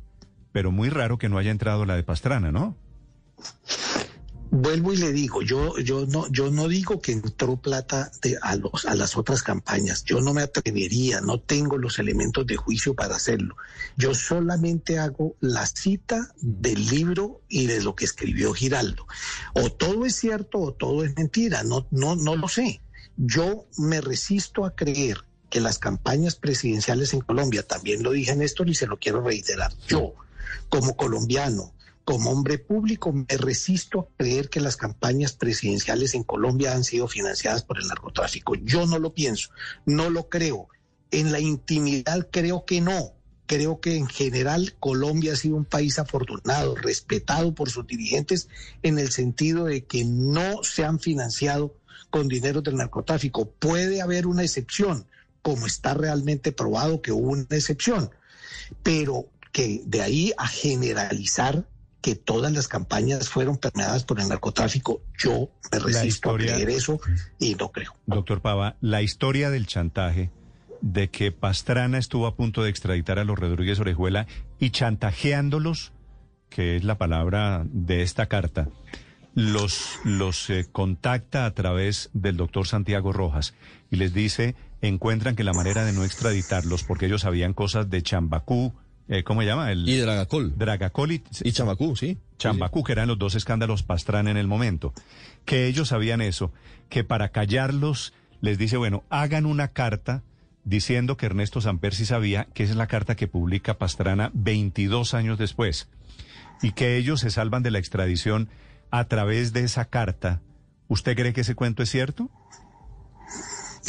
pero 0.51 0.71
muy 0.71 0.89
raro 0.89 1.19
que 1.19 1.29
no 1.29 1.37
haya 1.37 1.51
entrado 1.51 1.85
la 1.85 1.95
de 1.95 2.01
Pastrana, 2.01 2.51
¿no? 2.51 2.75
Vuelvo 4.49 4.91
y 4.91 4.97
le 4.97 5.11
digo, 5.11 5.43
yo, 5.43 5.77
yo 5.77 6.07
no, 6.07 6.27
yo 6.31 6.49
no 6.49 6.67
digo 6.67 7.01
que 7.01 7.11
entró 7.11 7.57
plata 7.57 8.09
de, 8.23 8.39
a, 8.41 8.55
los, 8.55 8.85
a 8.85 8.95
las 8.95 9.17
otras 9.17 9.43
campañas. 9.43 10.03
Yo 10.03 10.19
no 10.19 10.33
me 10.33 10.41
atrevería, 10.41 11.21
no 11.21 11.39
tengo 11.39 11.77
los 11.77 11.99
elementos 11.99 12.47
de 12.47 12.55
juicio 12.55 12.95
para 12.95 13.17
hacerlo. 13.17 13.55
Yo 13.95 14.15
solamente 14.15 14.97
hago 14.97 15.35
la 15.41 15.67
cita 15.67 16.33
del 16.41 16.87
libro 16.87 17.41
y 17.47 17.67
de 17.67 17.83
lo 17.83 17.95
que 17.95 18.05
escribió 18.05 18.51
Giraldo. 18.55 19.05
O 19.53 19.69
todo 19.71 20.07
es 20.07 20.15
cierto 20.15 20.57
o 20.57 20.73
todo 20.73 21.03
es 21.03 21.15
mentira, 21.15 21.61
no, 21.61 21.85
no, 21.91 22.15
no 22.15 22.35
lo 22.35 22.47
sé. 22.47 22.81
Yo 23.15 23.67
me 23.77 24.01
resisto 24.01 24.65
a 24.65 24.75
creer 24.75 25.23
que 25.49 25.61
las 25.61 25.79
campañas 25.79 26.35
presidenciales 26.35 27.13
en 27.13 27.21
Colombia, 27.21 27.63
también 27.63 28.03
lo 28.03 28.11
dije 28.11 28.35
Néstor 28.35 28.69
y 28.69 28.75
se 28.75 28.87
lo 28.87 28.97
quiero 28.97 29.21
reiterar, 29.21 29.71
yo 29.87 30.13
como 30.69 30.95
colombiano, 30.95 31.73
como 32.03 32.29
hombre 32.29 32.59
público, 32.59 33.11
me 33.11 33.37
resisto 33.37 33.99
a 33.99 34.17
creer 34.17 34.49
que 34.49 34.59
las 34.59 34.77
campañas 34.77 35.33
presidenciales 35.33 36.13
en 36.13 36.23
Colombia 36.23 36.73
han 36.73 36.83
sido 36.83 37.07
financiadas 37.07 37.63
por 37.63 37.79
el 37.79 37.87
narcotráfico. 37.87 38.55
Yo 38.55 38.85
no 38.85 38.99
lo 38.99 39.13
pienso, 39.13 39.49
no 39.85 40.09
lo 40.09 40.29
creo. 40.29 40.67
En 41.09 41.31
la 41.31 41.39
intimidad 41.39 42.27
creo 42.31 42.65
que 42.65 42.81
no. 42.81 43.13
Creo 43.47 43.79
que 43.79 43.95
en 43.95 44.07
general 44.07 44.75
Colombia 44.79 45.33
ha 45.33 45.35
sido 45.35 45.55
un 45.55 45.65
país 45.65 45.99
afortunado, 45.99 46.75
respetado 46.75 47.53
por 47.53 47.69
sus 47.69 47.85
dirigentes 47.85 48.49
en 48.81 48.97
el 48.97 49.11
sentido 49.11 49.65
de 49.65 49.85
que 49.85 50.03
no 50.03 50.63
se 50.63 50.83
han 50.83 50.99
financiado 50.99 51.75
con 52.09 52.27
dinero 52.27 52.61
del 52.61 52.75
narcotráfico. 52.75 53.49
Puede 53.49 54.01
haber 54.01 54.25
una 54.25 54.43
excepción, 54.43 55.05
como 55.45 55.67
está 55.67 55.93
realmente 55.93 56.51
probado 56.51 57.03
que 57.03 57.11
hubo 57.11 57.29
una 57.29 57.45
excepción, 57.51 58.09
pero 58.81 59.27
que 59.51 59.83
de 59.85 60.01
ahí 60.01 60.33
a 60.39 60.47
generalizar 60.47 61.67
que 62.01 62.15
todas 62.15 62.51
las 62.51 62.67
campañas 62.67 63.29
fueron 63.29 63.57
permeadas 63.57 64.05
por 64.05 64.19
el 64.19 64.27
narcotráfico, 64.27 65.01
yo 65.19 65.51
me 65.71 65.77
resisto 65.77 66.31
a 66.31 66.37
creer 66.37 66.71
eso 66.71 66.99
y 67.37 67.53
no 67.53 67.71
creo. 67.71 67.93
Doctor 68.07 68.41
Pava, 68.41 68.75
la 68.81 69.03
historia 69.03 69.51
del 69.51 69.67
chantaje 69.67 70.31
de 70.81 71.11
que 71.11 71.31
Pastrana 71.31 71.99
estuvo 71.99 72.25
a 72.25 72.35
punto 72.35 72.63
de 72.63 72.71
extraditar 72.71 73.19
a 73.19 73.23
los 73.23 73.37
Rodríguez 73.37 73.79
Orejuela 73.79 74.25
y 74.57 74.71
chantajeándolos, 74.71 75.93
que 76.49 76.75
es 76.75 76.83
la 76.83 76.97
palabra 76.97 77.67
de 77.71 78.01
esta 78.01 78.25
carta, 78.25 78.67
los, 79.35 79.99
los 80.03 80.49
eh, 80.49 80.65
contacta 80.71 81.45
a 81.45 81.53
través 81.53 82.09
del 82.13 82.35
doctor 82.35 82.65
Santiago 82.65 83.13
Rojas 83.13 83.53
y 83.91 83.97
les 83.97 84.11
dice, 84.11 84.55
encuentran 84.81 85.35
que 85.35 85.43
la 85.43 85.53
manera 85.53 85.83
de 85.85 85.93
no 85.93 86.03
extraditarlos, 86.03 86.83
porque 86.83 87.07
ellos 87.07 87.21
sabían 87.21 87.53
cosas 87.53 87.89
de 87.89 88.01
Chambacú, 88.01 88.73
eh, 89.07 89.23
¿cómo 89.23 89.41
se 89.41 89.47
llama? 89.47 89.71
El, 89.71 89.87
y 89.87 89.97
Dragacol. 89.97 90.57
Dragacol 90.57 91.11
y, 91.11 91.23
y 91.43 91.51
Chambacú, 91.51 91.95
sí. 91.95 92.17
Chambacú, 92.37 92.83
que 92.83 92.91
eran 92.91 93.07
los 93.07 93.19
dos 93.19 93.35
escándalos 93.35 93.83
Pastrana 93.83 94.31
en 94.31 94.37
el 94.37 94.47
momento. 94.47 94.93
Que 95.45 95.67
ellos 95.67 95.89
sabían 95.89 96.21
eso, 96.21 96.51
que 96.89 97.03
para 97.03 97.29
callarlos 97.29 98.13
les 98.41 98.57
dice, 98.57 98.77
bueno, 98.77 99.03
hagan 99.09 99.45
una 99.45 99.69
carta 99.69 100.23
diciendo 100.63 101.15
que 101.15 101.27
Ernesto 101.27 101.61
Samper 101.61 101.93
sí 101.93 102.05
sabía 102.05 102.47
que 102.53 102.63
esa 102.63 102.73
es 102.73 102.77
la 102.77 102.87
carta 102.87 103.15
que 103.15 103.27
publica 103.27 103.77
Pastrana 103.77 104.31
22 104.33 105.13
años 105.13 105.37
después 105.37 105.87
y 106.61 106.71
que 106.71 106.97
ellos 106.97 107.21
se 107.21 107.29
salvan 107.29 107.63
de 107.63 107.71
la 107.71 107.79
extradición 107.79 108.49
a 108.91 109.05
través 109.05 109.53
de 109.53 109.63
esa 109.63 109.85
carta. 109.85 110.41
¿Usted 110.87 111.15
cree 111.15 111.33
que 111.33 111.41
ese 111.41 111.55
cuento 111.55 111.83
es 111.83 111.89
cierto? 111.89 112.29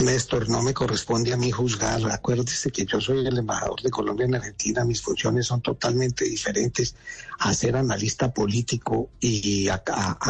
Néstor, 0.03 0.49
no 0.49 0.63
me 0.63 0.75
corresponde 0.75 1.33
a 1.33 1.37
mí 1.37 1.51
juzgar. 1.51 2.01
Acuérdese 2.11 2.71
que 2.71 2.85
yo 2.85 3.01
soy 3.01 3.27
el 3.27 3.39
embajador 3.39 3.81
de 3.83 3.91
Colombia 3.91 4.27
en 4.27 4.35
Argentina. 4.35 4.85
Mis 4.85 5.01
funciones 5.01 5.47
son 5.47 5.63
totalmente 5.63 6.25
diferentes 6.25 6.95
a 7.39 7.55
ser 7.55 7.77
analista 7.77 8.33
político 8.33 9.11
y 9.21 9.69
a, 9.69 9.83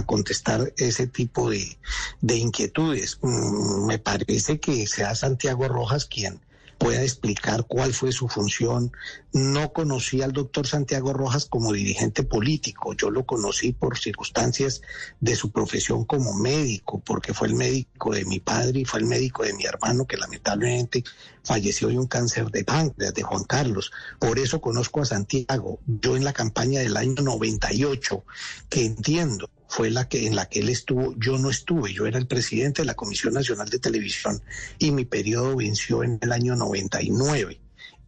contestar 0.07 0.73
ese 0.77 1.07
tipo 1.07 1.51
de, 1.51 1.79
de 2.21 2.37
inquietudes. 2.37 3.19
Mm, 3.23 3.87
me 3.87 3.99
parece 3.99 4.61
que 4.61 4.87
sea 4.87 5.15
Santiago 5.15 5.69
Rojas 5.69 6.07
quien 6.07 6.41
pueda 6.79 7.03
explicar 7.03 7.65
cuál 7.67 7.93
fue 7.93 8.13
su 8.13 8.29
función. 8.29 8.93
No 9.33 9.73
conocí 9.73 10.23
al 10.23 10.33
doctor 10.33 10.67
Santiago 10.67 11.13
Rojas 11.13 11.47
como 11.47 11.73
dirigente 11.73 12.23
político, 12.23 12.95
yo 12.95 13.11
lo 13.11 13.27
conocí 13.27 13.73
por 13.73 13.99
circunstancias 13.99 14.83
de 15.21 15.37
su 15.37 15.51
profesión 15.51 16.05
como 16.05 16.35
médico, 16.35 17.03
porque 17.05 17.35
fue 17.35 17.49
el 17.49 17.55
médico 17.55 18.15
de 18.15 18.25
mi 18.25 18.41
padre 18.41 18.81
y 18.81 18.85
fue 18.85 19.01
el 19.01 19.07
médico 19.07 19.43
de 19.43 19.55
mi 19.55 19.65
hermano 19.65 20.07
que 20.07 20.17
lamentablemente 20.17 21.05
falleció 21.45 21.89
de 21.89 21.99
un 21.99 22.07
cáncer 22.07 22.51
de 22.51 22.65
páncreas, 22.65 23.15
de 23.15 23.23
Juan 23.23 23.45
Carlos. 23.45 23.93
Por 24.19 24.39
eso 24.39 24.61
conozco 24.61 25.01
a 25.01 25.07
Santiago. 25.07 25.81
Yo 25.87 26.17
en 26.17 26.25
la 26.25 26.33
campaña 26.33 26.81
del 26.81 26.97
año 26.97 27.23
98, 27.23 28.25
que 28.69 28.85
entiendo 28.85 29.51
fue 29.69 29.91
la 29.91 30.09
que 30.09 30.27
en 30.27 30.37
la 30.37 30.47
que 30.47 30.61
él 30.61 30.69
estuvo, 30.69 31.15
yo 31.19 31.39
no 31.39 31.51
estuve, 31.51 31.93
yo 31.93 32.07
era 32.07 32.19
el 32.19 32.27
presidente 32.27 32.83
de 32.83 32.87
la 32.87 32.95
Comisión 32.95 33.35
Nacional 33.35 33.69
de 33.69 33.79
Televisión 33.79 34.43
y 34.79 34.91
mi 34.91 35.05
periodo 35.05 35.57
venció 35.57 36.03
en 36.03 36.19
el 36.23 36.33
año 36.33 36.57
99. 36.57 37.61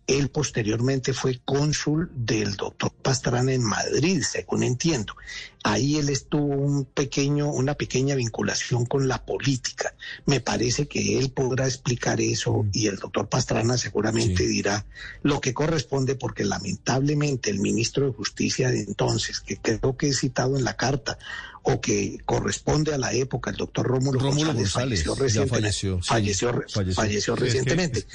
Él 0.06 0.30
posteriormente 0.30 1.12
fue 1.12 1.38
cónsul 1.44 2.10
del 2.14 2.56
doctor 2.56 2.90
Pastrana 3.02 3.52
en 3.52 3.62
Madrid, 3.62 4.22
según 4.22 4.62
entiendo. 4.62 5.14
Ahí 5.68 5.96
él 5.96 6.08
estuvo 6.08 6.46
un 6.46 6.86
pequeño, 6.86 7.50
una 7.50 7.74
pequeña 7.74 8.14
vinculación 8.14 8.86
con 8.86 9.06
la 9.06 9.26
política. 9.26 9.94
Me 10.24 10.40
parece 10.40 10.88
que 10.88 11.18
él 11.18 11.30
podrá 11.30 11.66
explicar 11.66 12.22
eso 12.22 12.62
mm. 12.62 12.70
y 12.72 12.86
el 12.86 12.96
doctor 12.96 13.28
Pastrana 13.28 13.76
seguramente 13.76 14.46
dirá 14.46 14.86
lo 15.22 15.42
que 15.42 15.52
corresponde 15.52 16.14
porque 16.14 16.46
lamentablemente 16.46 17.50
el 17.50 17.58
ministro 17.60 18.06
de 18.06 18.12
Justicia 18.12 18.70
de 18.70 18.80
entonces, 18.80 19.40
que 19.40 19.58
creo 19.58 19.94
que 19.98 20.08
he 20.08 20.14
citado 20.14 20.56
en 20.56 20.64
la 20.64 20.74
carta, 20.74 21.18
o 21.62 21.80
que 21.80 22.18
corresponde 22.24 22.94
a 22.94 22.98
la 22.98 23.12
época, 23.12 23.50
el 23.50 23.56
doctor 23.56 23.86
Rómulo, 23.86 24.18
González, 24.20 25.04
falleció, 25.04 25.14
recientemente, 25.14 26.94
falleció, 26.94 27.36
recientemente. 27.36 28.06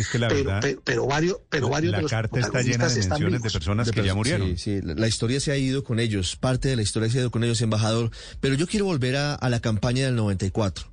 pero, 0.83 1.05
varios, 1.05 1.37
pero 1.49 1.69
varios 1.69 1.91
la 1.91 1.97
de 1.97 2.01
los 2.03 2.11
carta 2.11 2.39
está 2.39 2.61
llena 2.63 2.87
de 2.87 3.07
menciones 3.07 3.43
de 3.43 3.51
personas 3.51 3.91
que 3.91 4.03
ya 4.03 4.15
murieron. 4.15 4.57
Sí, 4.57 4.81
la 4.81 5.07
historia 5.07 5.39
se 5.39 5.51
ha 5.51 5.57
ido 5.57 5.83
con 5.83 5.99
ellos, 5.99 6.35
parte 6.35 6.69
de 6.69 6.75
la 6.75 6.81
historia 6.81 7.09
se 7.11 7.19
ha 7.19 7.21
ido 7.21 7.31
con 7.31 7.42
ellos, 7.43 7.61
embajador. 7.61 8.11
Pero 8.39 8.55
yo 8.55 8.67
quiero 8.67 8.85
volver 8.85 9.15
a, 9.15 9.35
a 9.35 9.49
la 9.49 9.59
campaña 9.59 10.05
del 10.05 10.15
94. 10.15 10.85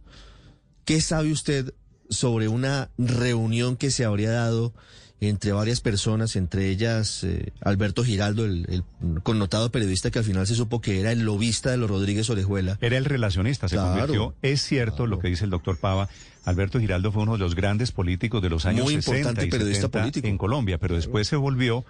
¿Qué 0.84 1.00
sabe 1.00 1.32
usted 1.32 1.72
sobre 2.08 2.48
una 2.48 2.90
reunión 2.98 3.76
que 3.76 3.90
se 3.90 4.04
habría 4.04 4.30
dado 4.30 4.72
entre 5.20 5.52
varias 5.52 5.80
personas, 5.80 6.34
entre 6.34 6.70
ellas 6.70 7.24
eh, 7.24 7.52
Alberto 7.60 8.02
Giraldo, 8.04 8.46
el, 8.46 8.82
connotado 9.22 9.70
periodista 9.70 10.10
que 10.10 10.18
al 10.18 10.24
final 10.24 10.46
se 10.46 10.54
supo 10.54 10.80
que 10.80 10.98
era 10.98 11.12
el 11.12 11.20
lobista 11.20 11.70
de 11.70 11.76
los 11.76 11.90
Rodríguez 11.90 12.28
Orejuela. 12.30 12.78
Era 12.80 12.96
el 12.96 13.04
relacionista, 13.04 13.68
se 13.68 13.76
convirtió. 13.76 14.34
Es 14.40 14.62
cierto 14.62 15.06
lo 15.06 15.18
que 15.18 15.28
dice 15.28 15.44
el 15.44 15.50
doctor 15.50 15.76
Pava. 15.76 16.08
Alberto 16.44 16.80
Giraldo 16.80 17.12
fue 17.12 17.24
uno 17.24 17.34
de 17.34 17.38
los 17.38 17.54
grandes 17.54 17.92
políticos 17.92 18.40
de 18.40 18.48
los 18.48 18.64
años 18.64 18.84
Muy 18.84 19.02
60 19.02 19.44
y 19.44 19.50
periodista 19.50 19.88
político. 19.88 20.26
en 20.26 20.38
Colombia, 20.38 20.78
pero 20.78 20.96
después 20.96 21.28
se 21.28 21.36
volvió 21.36 21.84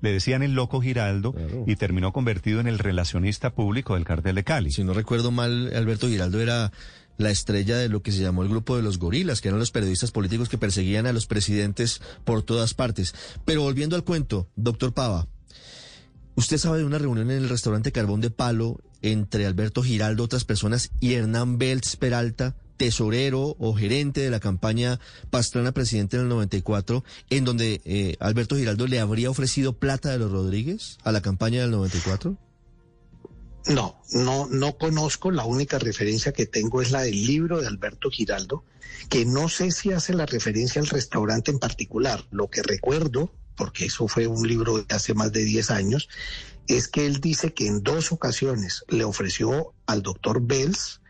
le 0.00 0.12
decían 0.12 0.42
el 0.42 0.52
loco 0.52 0.80
Giraldo 0.80 1.34
y 1.66 1.76
terminó 1.76 2.12
convertido 2.12 2.60
en 2.60 2.66
el 2.66 2.78
relacionista 2.78 3.54
público 3.54 3.94
del 3.94 4.04
cartel 4.04 4.34
de 4.34 4.44
Cali. 4.44 4.70
Si 4.70 4.84
no 4.84 4.94
recuerdo 4.94 5.30
mal, 5.30 5.72
Alberto 5.74 6.08
Giraldo 6.08 6.40
era 6.40 6.72
la 7.18 7.30
estrella 7.30 7.78
de 7.78 7.88
lo 7.88 8.02
que 8.02 8.12
se 8.12 8.20
llamó 8.20 8.42
el 8.42 8.48
grupo 8.48 8.76
de 8.76 8.82
los 8.82 8.98
gorilas, 8.98 9.40
que 9.40 9.48
eran 9.48 9.60
los 9.60 9.70
periodistas 9.70 10.10
políticos 10.12 10.48
que 10.48 10.58
perseguían 10.58 11.06
a 11.06 11.12
los 11.12 11.26
presidentes 11.26 12.02
por 12.24 12.42
todas 12.42 12.74
partes. 12.74 13.14
Pero 13.44 13.62
volviendo 13.62 13.96
al 13.96 14.04
cuento, 14.04 14.48
doctor 14.56 14.92
Pava, 14.92 15.26
usted 16.34 16.58
sabe 16.58 16.78
de 16.78 16.84
una 16.84 16.98
reunión 16.98 17.30
en 17.30 17.38
el 17.38 17.48
restaurante 17.48 17.92
Carbón 17.92 18.20
de 18.20 18.30
Palo 18.30 18.80
entre 19.02 19.46
Alberto 19.46 19.82
Giraldo, 19.82 20.24
otras 20.24 20.44
personas, 20.44 20.90
y 21.00 21.14
Hernán 21.14 21.58
Beltz 21.58 21.96
Peralta, 21.96 22.56
tesorero 22.76 23.56
o 23.58 23.74
gerente 23.74 24.20
de 24.20 24.30
la 24.30 24.40
campaña 24.40 25.00
Pastrana 25.30 25.72
Presidente 25.72 26.16
en 26.16 26.24
el 26.24 26.28
94, 26.28 27.04
en 27.30 27.44
donde 27.44 27.80
eh, 27.84 28.16
Alberto 28.20 28.56
Giraldo 28.56 28.86
le 28.86 29.00
habría 29.00 29.30
ofrecido 29.30 29.72
plata 29.74 30.10
de 30.10 30.18
los 30.18 30.30
Rodríguez 30.30 30.98
a 31.04 31.12
la 31.12 31.22
campaña 31.22 31.62
del 31.62 31.70
94? 31.70 32.36
No, 33.68 34.00
no, 34.12 34.46
no 34.46 34.78
conozco. 34.78 35.30
La 35.30 35.44
única 35.44 35.78
referencia 35.78 36.32
que 36.32 36.46
tengo 36.46 36.82
es 36.82 36.92
la 36.92 37.02
del 37.02 37.26
libro 37.26 37.60
de 37.60 37.66
Alberto 37.66 38.10
Giraldo, 38.10 38.64
que 39.08 39.24
no 39.24 39.48
sé 39.48 39.72
si 39.72 39.92
hace 39.92 40.14
la 40.14 40.26
referencia 40.26 40.80
al 40.80 40.88
restaurante 40.88 41.50
en 41.50 41.58
particular. 41.58 42.24
Lo 42.30 42.48
que 42.48 42.62
recuerdo, 42.62 43.32
porque 43.56 43.86
eso 43.86 44.06
fue 44.06 44.28
un 44.28 44.46
libro 44.46 44.78
de 44.78 44.94
hace 44.94 45.14
más 45.14 45.32
de 45.32 45.44
10 45.44 45.70
años, 45.70 46.08
es 46.68 46.88
que 46.88 47.06
él 47.06 47.20
dice 47.20 47.54
que 47.54 47.66
en 47.66 47.82
dos 47.82 48.12
ocasiones 48.12 48.84
le 48.88 49.04
ofreció 49.04 49.72
al 49.86 50.02
doctor 50.02 50.40
Bells 50.42 51.00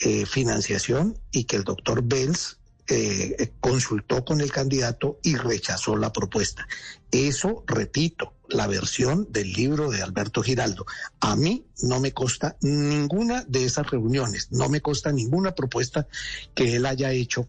eh, 0.00 0.26
financiación 0.26 1.18
y 1.30 1.44
que 1.44 1.56
el 1.56 1.64
doctor 1.64 2.02
Bells 2.02 2.58
eh, 2.86 3.52
consultó 3.60 4.24
con 4.24 4.40
el 4.40 4.52
candidato 4.52 5.18
y 5.22 5.36
rechazó 5.36 5.96
la 5.96 6.12
propuesta. 6.12 6.68
Eso, 7.10 7.64
repito, 7.66 8.34
la 8.48 8.66
versión 8.66 9.26
del 9.30 9.52
libro 9.52 9.90
de 9.90 10.02
Alberto 10.02 10.42
Giraldo. 10.42 10.84
A 11.20 11.36
mí 11.36 11.66
no 11.82 12.00
me 12.00 12.12
consta 12.12 12.56
ninguna 12.60 13.44
de 13.44 13.64
esas 13.64 13.90
reuniones, 13.90 14.48
no 14.50 14.68
me 14.68 14.80
consta 14.80 15.12
ninguna 15.12 15.54
propuesta 15.54 16.06
que 16.54 16.76
él 16.76 16.86
haya 16.86 17.10
hecho 17.12 17.46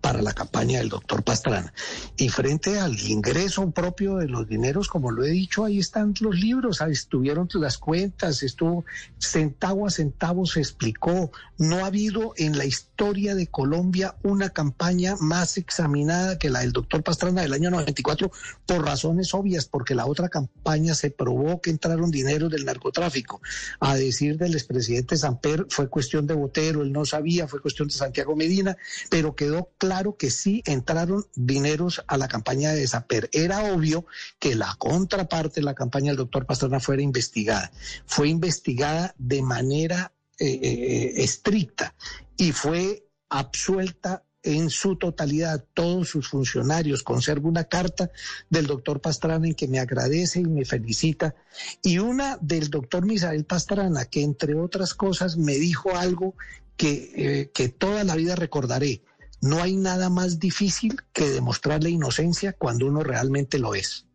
para 0.00 0.22
la 0.22 0.32
campaña 0.32 0.78
del 0.78 0.88
doctor 0.88 1.22
Pastrana. 1.22 1.72
Y 2.16 2.28
frente 2.28 2.78
al 2.78 2.98
ingreso 2.98 3.70
propio 3.70 4.16
de 4.16 4.28
los 4.28 4.48
dineros, 4.48 4.88
como 4.88 5.10
lo 5.10 5.24
he 5.24 5.30
dicho, 5.30 5.64
ahí 5.64 5.78
están 5.78 6.14
los 6.20 6.38
libros, 6.38 6.80
ahí 6.80 6.92
estuvieron 6.92 7.48
las 7.54 7.78
cuentas, 7.78 8.42
estuvo 8.42 8.84
centavo 9.18 9.86
a 9.86 9.90
centavo, 9.90 10.46
se 10.46 10.60
explicó. 10.60 11.30
No 11.58 11.84
ha 11.84 11.86
habido 11.86 12.34
en 12.36 12.58
la 12.58 12.64
historia 12.64 13.34
de 13.34 13.46
Colombia 13.46 14.16
una 14.22 14.50
campaña 14.50 15.16
más 15.20 15.56
examinada 15.56 16.38
que 16.38 16.50
la 16.50 16.60
del 16.60 16.72
doctor 16.72 17.02
Pastrana 17.02 17.42
del 17.42 17.52
año 17.52 17.70
94 17.70 18.30
por 18.66 18.84
razones 18.84 19.32
obvias, 19.34 19.66
porque 19.66 19.94
la 19.94 20.06
otra 20.06 20.28
campaña 20.28 20.94
se 20.94 21.10
probó 21.10 21.60
que 21.60 21.70
entraron 21.70 22.10
dineros 22.10 22.50
del 22.50 22.64
narcotráfico. 22.64 23.40
A 23.80 23.96
decir 23.96 24.36
del 24.36 24.54
expresidente 24.54 25.16
Samper, 25.16 25.66
fue 25.70 25.88
cuestión 25.88 26.26
de 26.26 26.34
Botero, 26.34 26.82
él 26.82 26.92
no 26.92 27.04
sabía, 27.04 27.48
fue 27.48 27.60
cuestión 27.60 27.88
de 27.88 27.94
Santiago 27.94 28.36
Medina, 28.36 28.76
pero 29.10 29.34
quedó 29.34 29.70
claro 29.78 29.85
que 30.18 30.30
sí 30.30 30.62
entraron 30.66 31.26
dineros 31.34 32.04
a 32.06 32.16
la 32.16 32.28
campaña 32.28 32.72
de 32.72 32.80
Desaper. 32.80 33.28
Era 33.32 33.72
obvio 33.72 34.06
que 34.38 34.54
la 34.54 34.74
contraparte 34.78 35.60
de 35.60 35.64
la 35.64 35.74
campaña 35.74 36.10
del 36.10 36.18
doctor 36.18 36.46
Pastrana 36.46 36.80
fuera 36.80 37.02
investigada. 37.02 37.70
Fue 38.06 38.28
investigada 38.28 39.14
de 39.18 39.42
manera 39.42 40.12
eh, 40.38 40.58
eh, 40.62 41.12
estricta 41.22 41.94
y 42.36 42.52
fue 42.52 43.06
absuelta 43.28 44.22
en 44.42 44.70
su 44.70 44.96
totalidad, 44.96 45.64
todos 45.74 46.08
sus 46.08 46.28
funcionarios. 46.28 47.02
Conservo 47.02 47.48
una 47.48 47.64
carta 47.64 48.10
del 48.48 48.66
doctor 48.66 49.00
Pastrana 49.00 49.46
en 49.46 49.54
que 49.54 49.66
me 49.66 49.80
agradece 49.80 50.40
y 50.40 50.44
me 50.44 50.64
felicita. 50.64 51.34
Y 51.82 51.98
una 51.98 52.38
del 52.40 52.70
doctor 52.70 53.04
Misael 53.04 53.44
Pastrana, 53.44 54.04
que 54.04 54.22
entre 54.22 54.54
otras 54.54 54.94
cosas 54.94 55.36
me 55.36 55.54
dijo 55.56 55.96
algo 55.96 56.34
que, 56.76 57.12
eh, 57.16 57.50
que 57.52 57.68
toda 57.68 58.04
la 58.04 58.14
vida 58.14 58.36
recordaré. 58.36 59.02
No 59.40 59.62
hay 59.62 59.76
nada 59.76 60.08
más 60.08 60.38
difícil 60.38 60.96
que 61.12 61.28
demostrar 61.28 61.82
la 61.82 61.88
inocencia 61.88 62.52
cuando 62.52 62.86
uno 62.86 63.02
realmente 63.02 63.58
lo 63.58 63.74
es. 63.74 64.06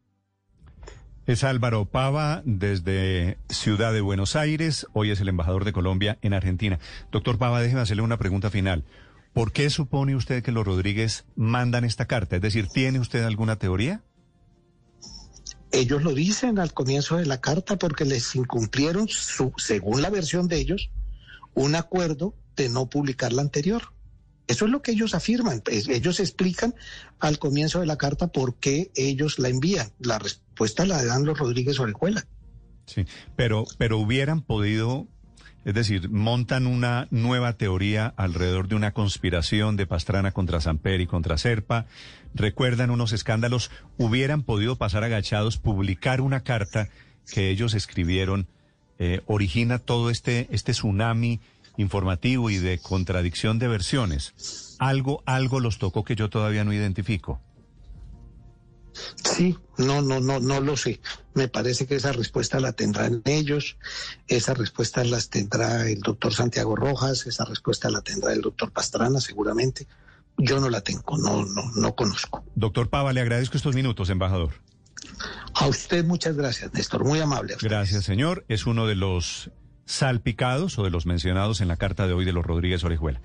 Es 1.27 1.43
Álvaro 1.43 1.86
Pava 1.86 2.41
desde 2.45 3.38
Ciudad 3.47 3.93
de 3.93 4.01
Buenos 4.01 4.36
Aires. 4.36 4.88
Hoy 4.93 5.12
es 5.12 5.21
el 5.21 5.29
embajador 5.29 5.65
de 5.65 5.73
Colombia 5.73 6.17
en 6.21 6.34
Argentina. 6.34 6.79
Doctor 7.12 7.38
Pava, 7.38 7.62
déjeme 7.62 7.81
hacerle 7.81 8.01
una 8.01 8.17
pregunta 8.17 8.49
final. 8.49 8.84
¿Por 9.34 9.53
qué 9.53 9.69
supone 9.69 10.15
usted 10.15 10.43
que 10.43 10.51
los 10.51 10.65
Rodríguez 10.65 11.25
mandan 11.36 11.86
esta 11.86 12.05
carta? 12.05 12.36
Es 12.36 12.41
decir, 12.41 12.67
¿tiene 12.67 12.99
usted 12.99 13.23
alguna 13.23 13.55
teoría? 13.55 14.01
Ellos 15.71 16.03
lo 16.03 16.13
dicen 16.13 16.60
al 16.60 16.73
comienzo 16.73 17.15
de 17.15 17.25
la 17.25 17.39
carta 17.39 17.77
porque 17.77 18.03
les 18.03 18.36
incumplieron, 18.36 19.07
su, 19.07 19.53
según 19.57 20.01
la 20.01 20.10
versión 20.10 20.49
de 20.49 20.57
ellos, 20.57 20.89
un 21.53 21.75
acuerdo 21.75 22.36
de 22.57 22.67
no 22.67 22.89
publicar 22.89 23.31
la 23.31 23.41
anterior. 23.41 23.93
Eso 24.47 24.65
es 24.65 24.71
lo 24.71 24.82
que 24.82 24.91
ellos 24.91 25.13
afirman. 25.13 25.62
Ellos 25.67 26.19
explican 26.19 26.75
al 27.19 27.39
comienzo 27.39 27.80
de 27.80 27.86
la 27.86 27.97
carta 27.97 28.27
por 28.27 28.56
qué 28.56 28.91
ellos 28.95 29.39
la 29.39 29.49
envían. 29.49 29.91
La 29.99 30.19
respuesta 30.19 30.86
la 30.86 31.04
dan 31.04 31.25
los 31.25 31.38
Rodríguez 31.38 31.80
Orejuela. 31.80 32.25
Sí, 32.86 33.06
pero, 33.36 33.65
pero 33.77 33.97
hubieran 33.97 34.41
podido, 34.41 35.08
es 35.63 35.73
decir, 35.73 36.10
montan 36.10 36.67
una 36.67 37.08
nueva 37.12 37.54
teoría 37.54 38.13
alrededor 38.17 38.67
de 38.67 38.75
una 38.75 38.91
conspiración 38.91 39.77
de 39.77 39.88
Pastrana 39.88 40.32
contra 40.32 40.60
Samper 40.60 40.99
y 40.99 41.08
contra 41.08 41.38
Serpa. 41.38 41.86
Recuerdan 42.34 42.89
unos 42.89 43.13
escándalos. 43.13 43.71
Hubieran 43.97 44.43
podido 44.43 44.75
pasar 44.75 45.04
agachados, 45.04 45.58
publicar 45.58 46.19
una 46.19 46.41
carta 46.41 46.89
que 47.32 47.49
ellos 47.49 47.73
escribieron. 47.73 48.47
Eh, 48.99 49.21
origina 49.25 49.80
todo 49.80 50.10
este, 50.10 50.47
este 50.51 50.73
tsunami 50.73 51.39
informativo 51.77 52.49
y 52.49 52.57
de 52.57 52.79
contradicción 52.79 53.60
de 53.60 53.67
versiones. 53.67 54.75
Algo, 54.79 55.23
algo 55.25 55.60
los 55.60 55.77
tocó 55.77 56.03
que 56.03 56.15
yo 56.15 56.29
todavía 56.29 56.63
no 56.63 56.73
identifico. 56.73 57.41
Sí, 59.23 59.57
no, 59.77 60.01
no, 60.01 60.19
no, 60.19 60.39
no 60.39 60.60
lo 60.60 60.75
sé. 60.75 60.99
Me 61.34 61.47
parece 61.47 61.88
que 61.88 61.95
esa 61.95 62.12
respuesta 62.12 62.60
la 62.60 62.73
tendrán 62.73 63.21
ellos, 63.25 63.77
esa 64.27 64.53
respuesta 64.53 65.03
las 65.03 65.29
tendrá 65.29 65.88
el 65.89 66.01
doctor 66.01 66.34
Santiago 66.34 66.75
Rojas, 66.75 67.25
esa 67.25 67.45
respuesta 67.45 67.89
la 67.89 68.01
tendrá 68.01 68.34
el 68.34 68.41
doctor 68.41 68.71
Pastrana 68.71 69.21
seguramente. 69.21 69.88
Yo 70.38 70.60
no 70.60 70.69
la 70.69 70.81
tengo, 70.81 71.17
no, 71.17 71.45
no, 71.45 71.71
no 71.75 71.95
conozco. 71.95 72.43
Doctor 72.55 72.89
Pava, 72.89 73.13
le 73.13 73.21
agradezco 73.21 73.57
estos 73.57 73.75
minutos, 73.75 74.10
embajador. 74.10 74.51
A 75.53 75.67
usted 75.67 76.03
muchas 76.05 76.36
gracias, 76.36 76.73
Néstor, 76.73 77.03
muy 77.03 77.19
amable. 77.19 77.55
Gracias, 77.62 78.05
señor. 78.05 78.45
Es 78.47 78.65
uno 78.65 78.88
de 78.88 78.95
los 78.95 79.51
salpicados 79.86 80.78
o 80.80 80.84
de 80.84 80.89
los 80.89 81.06
mencionados 81.06 81.62
en 81.62 81.67
la 81.67 81.78
carta 81.78 82.08
de 82.08 82.13
hoy 82.13 82.26
de 82.26 82.34
los 82.34 82.46
Rodríguez 82.46 82.84
Orejuela. 82.84 83.22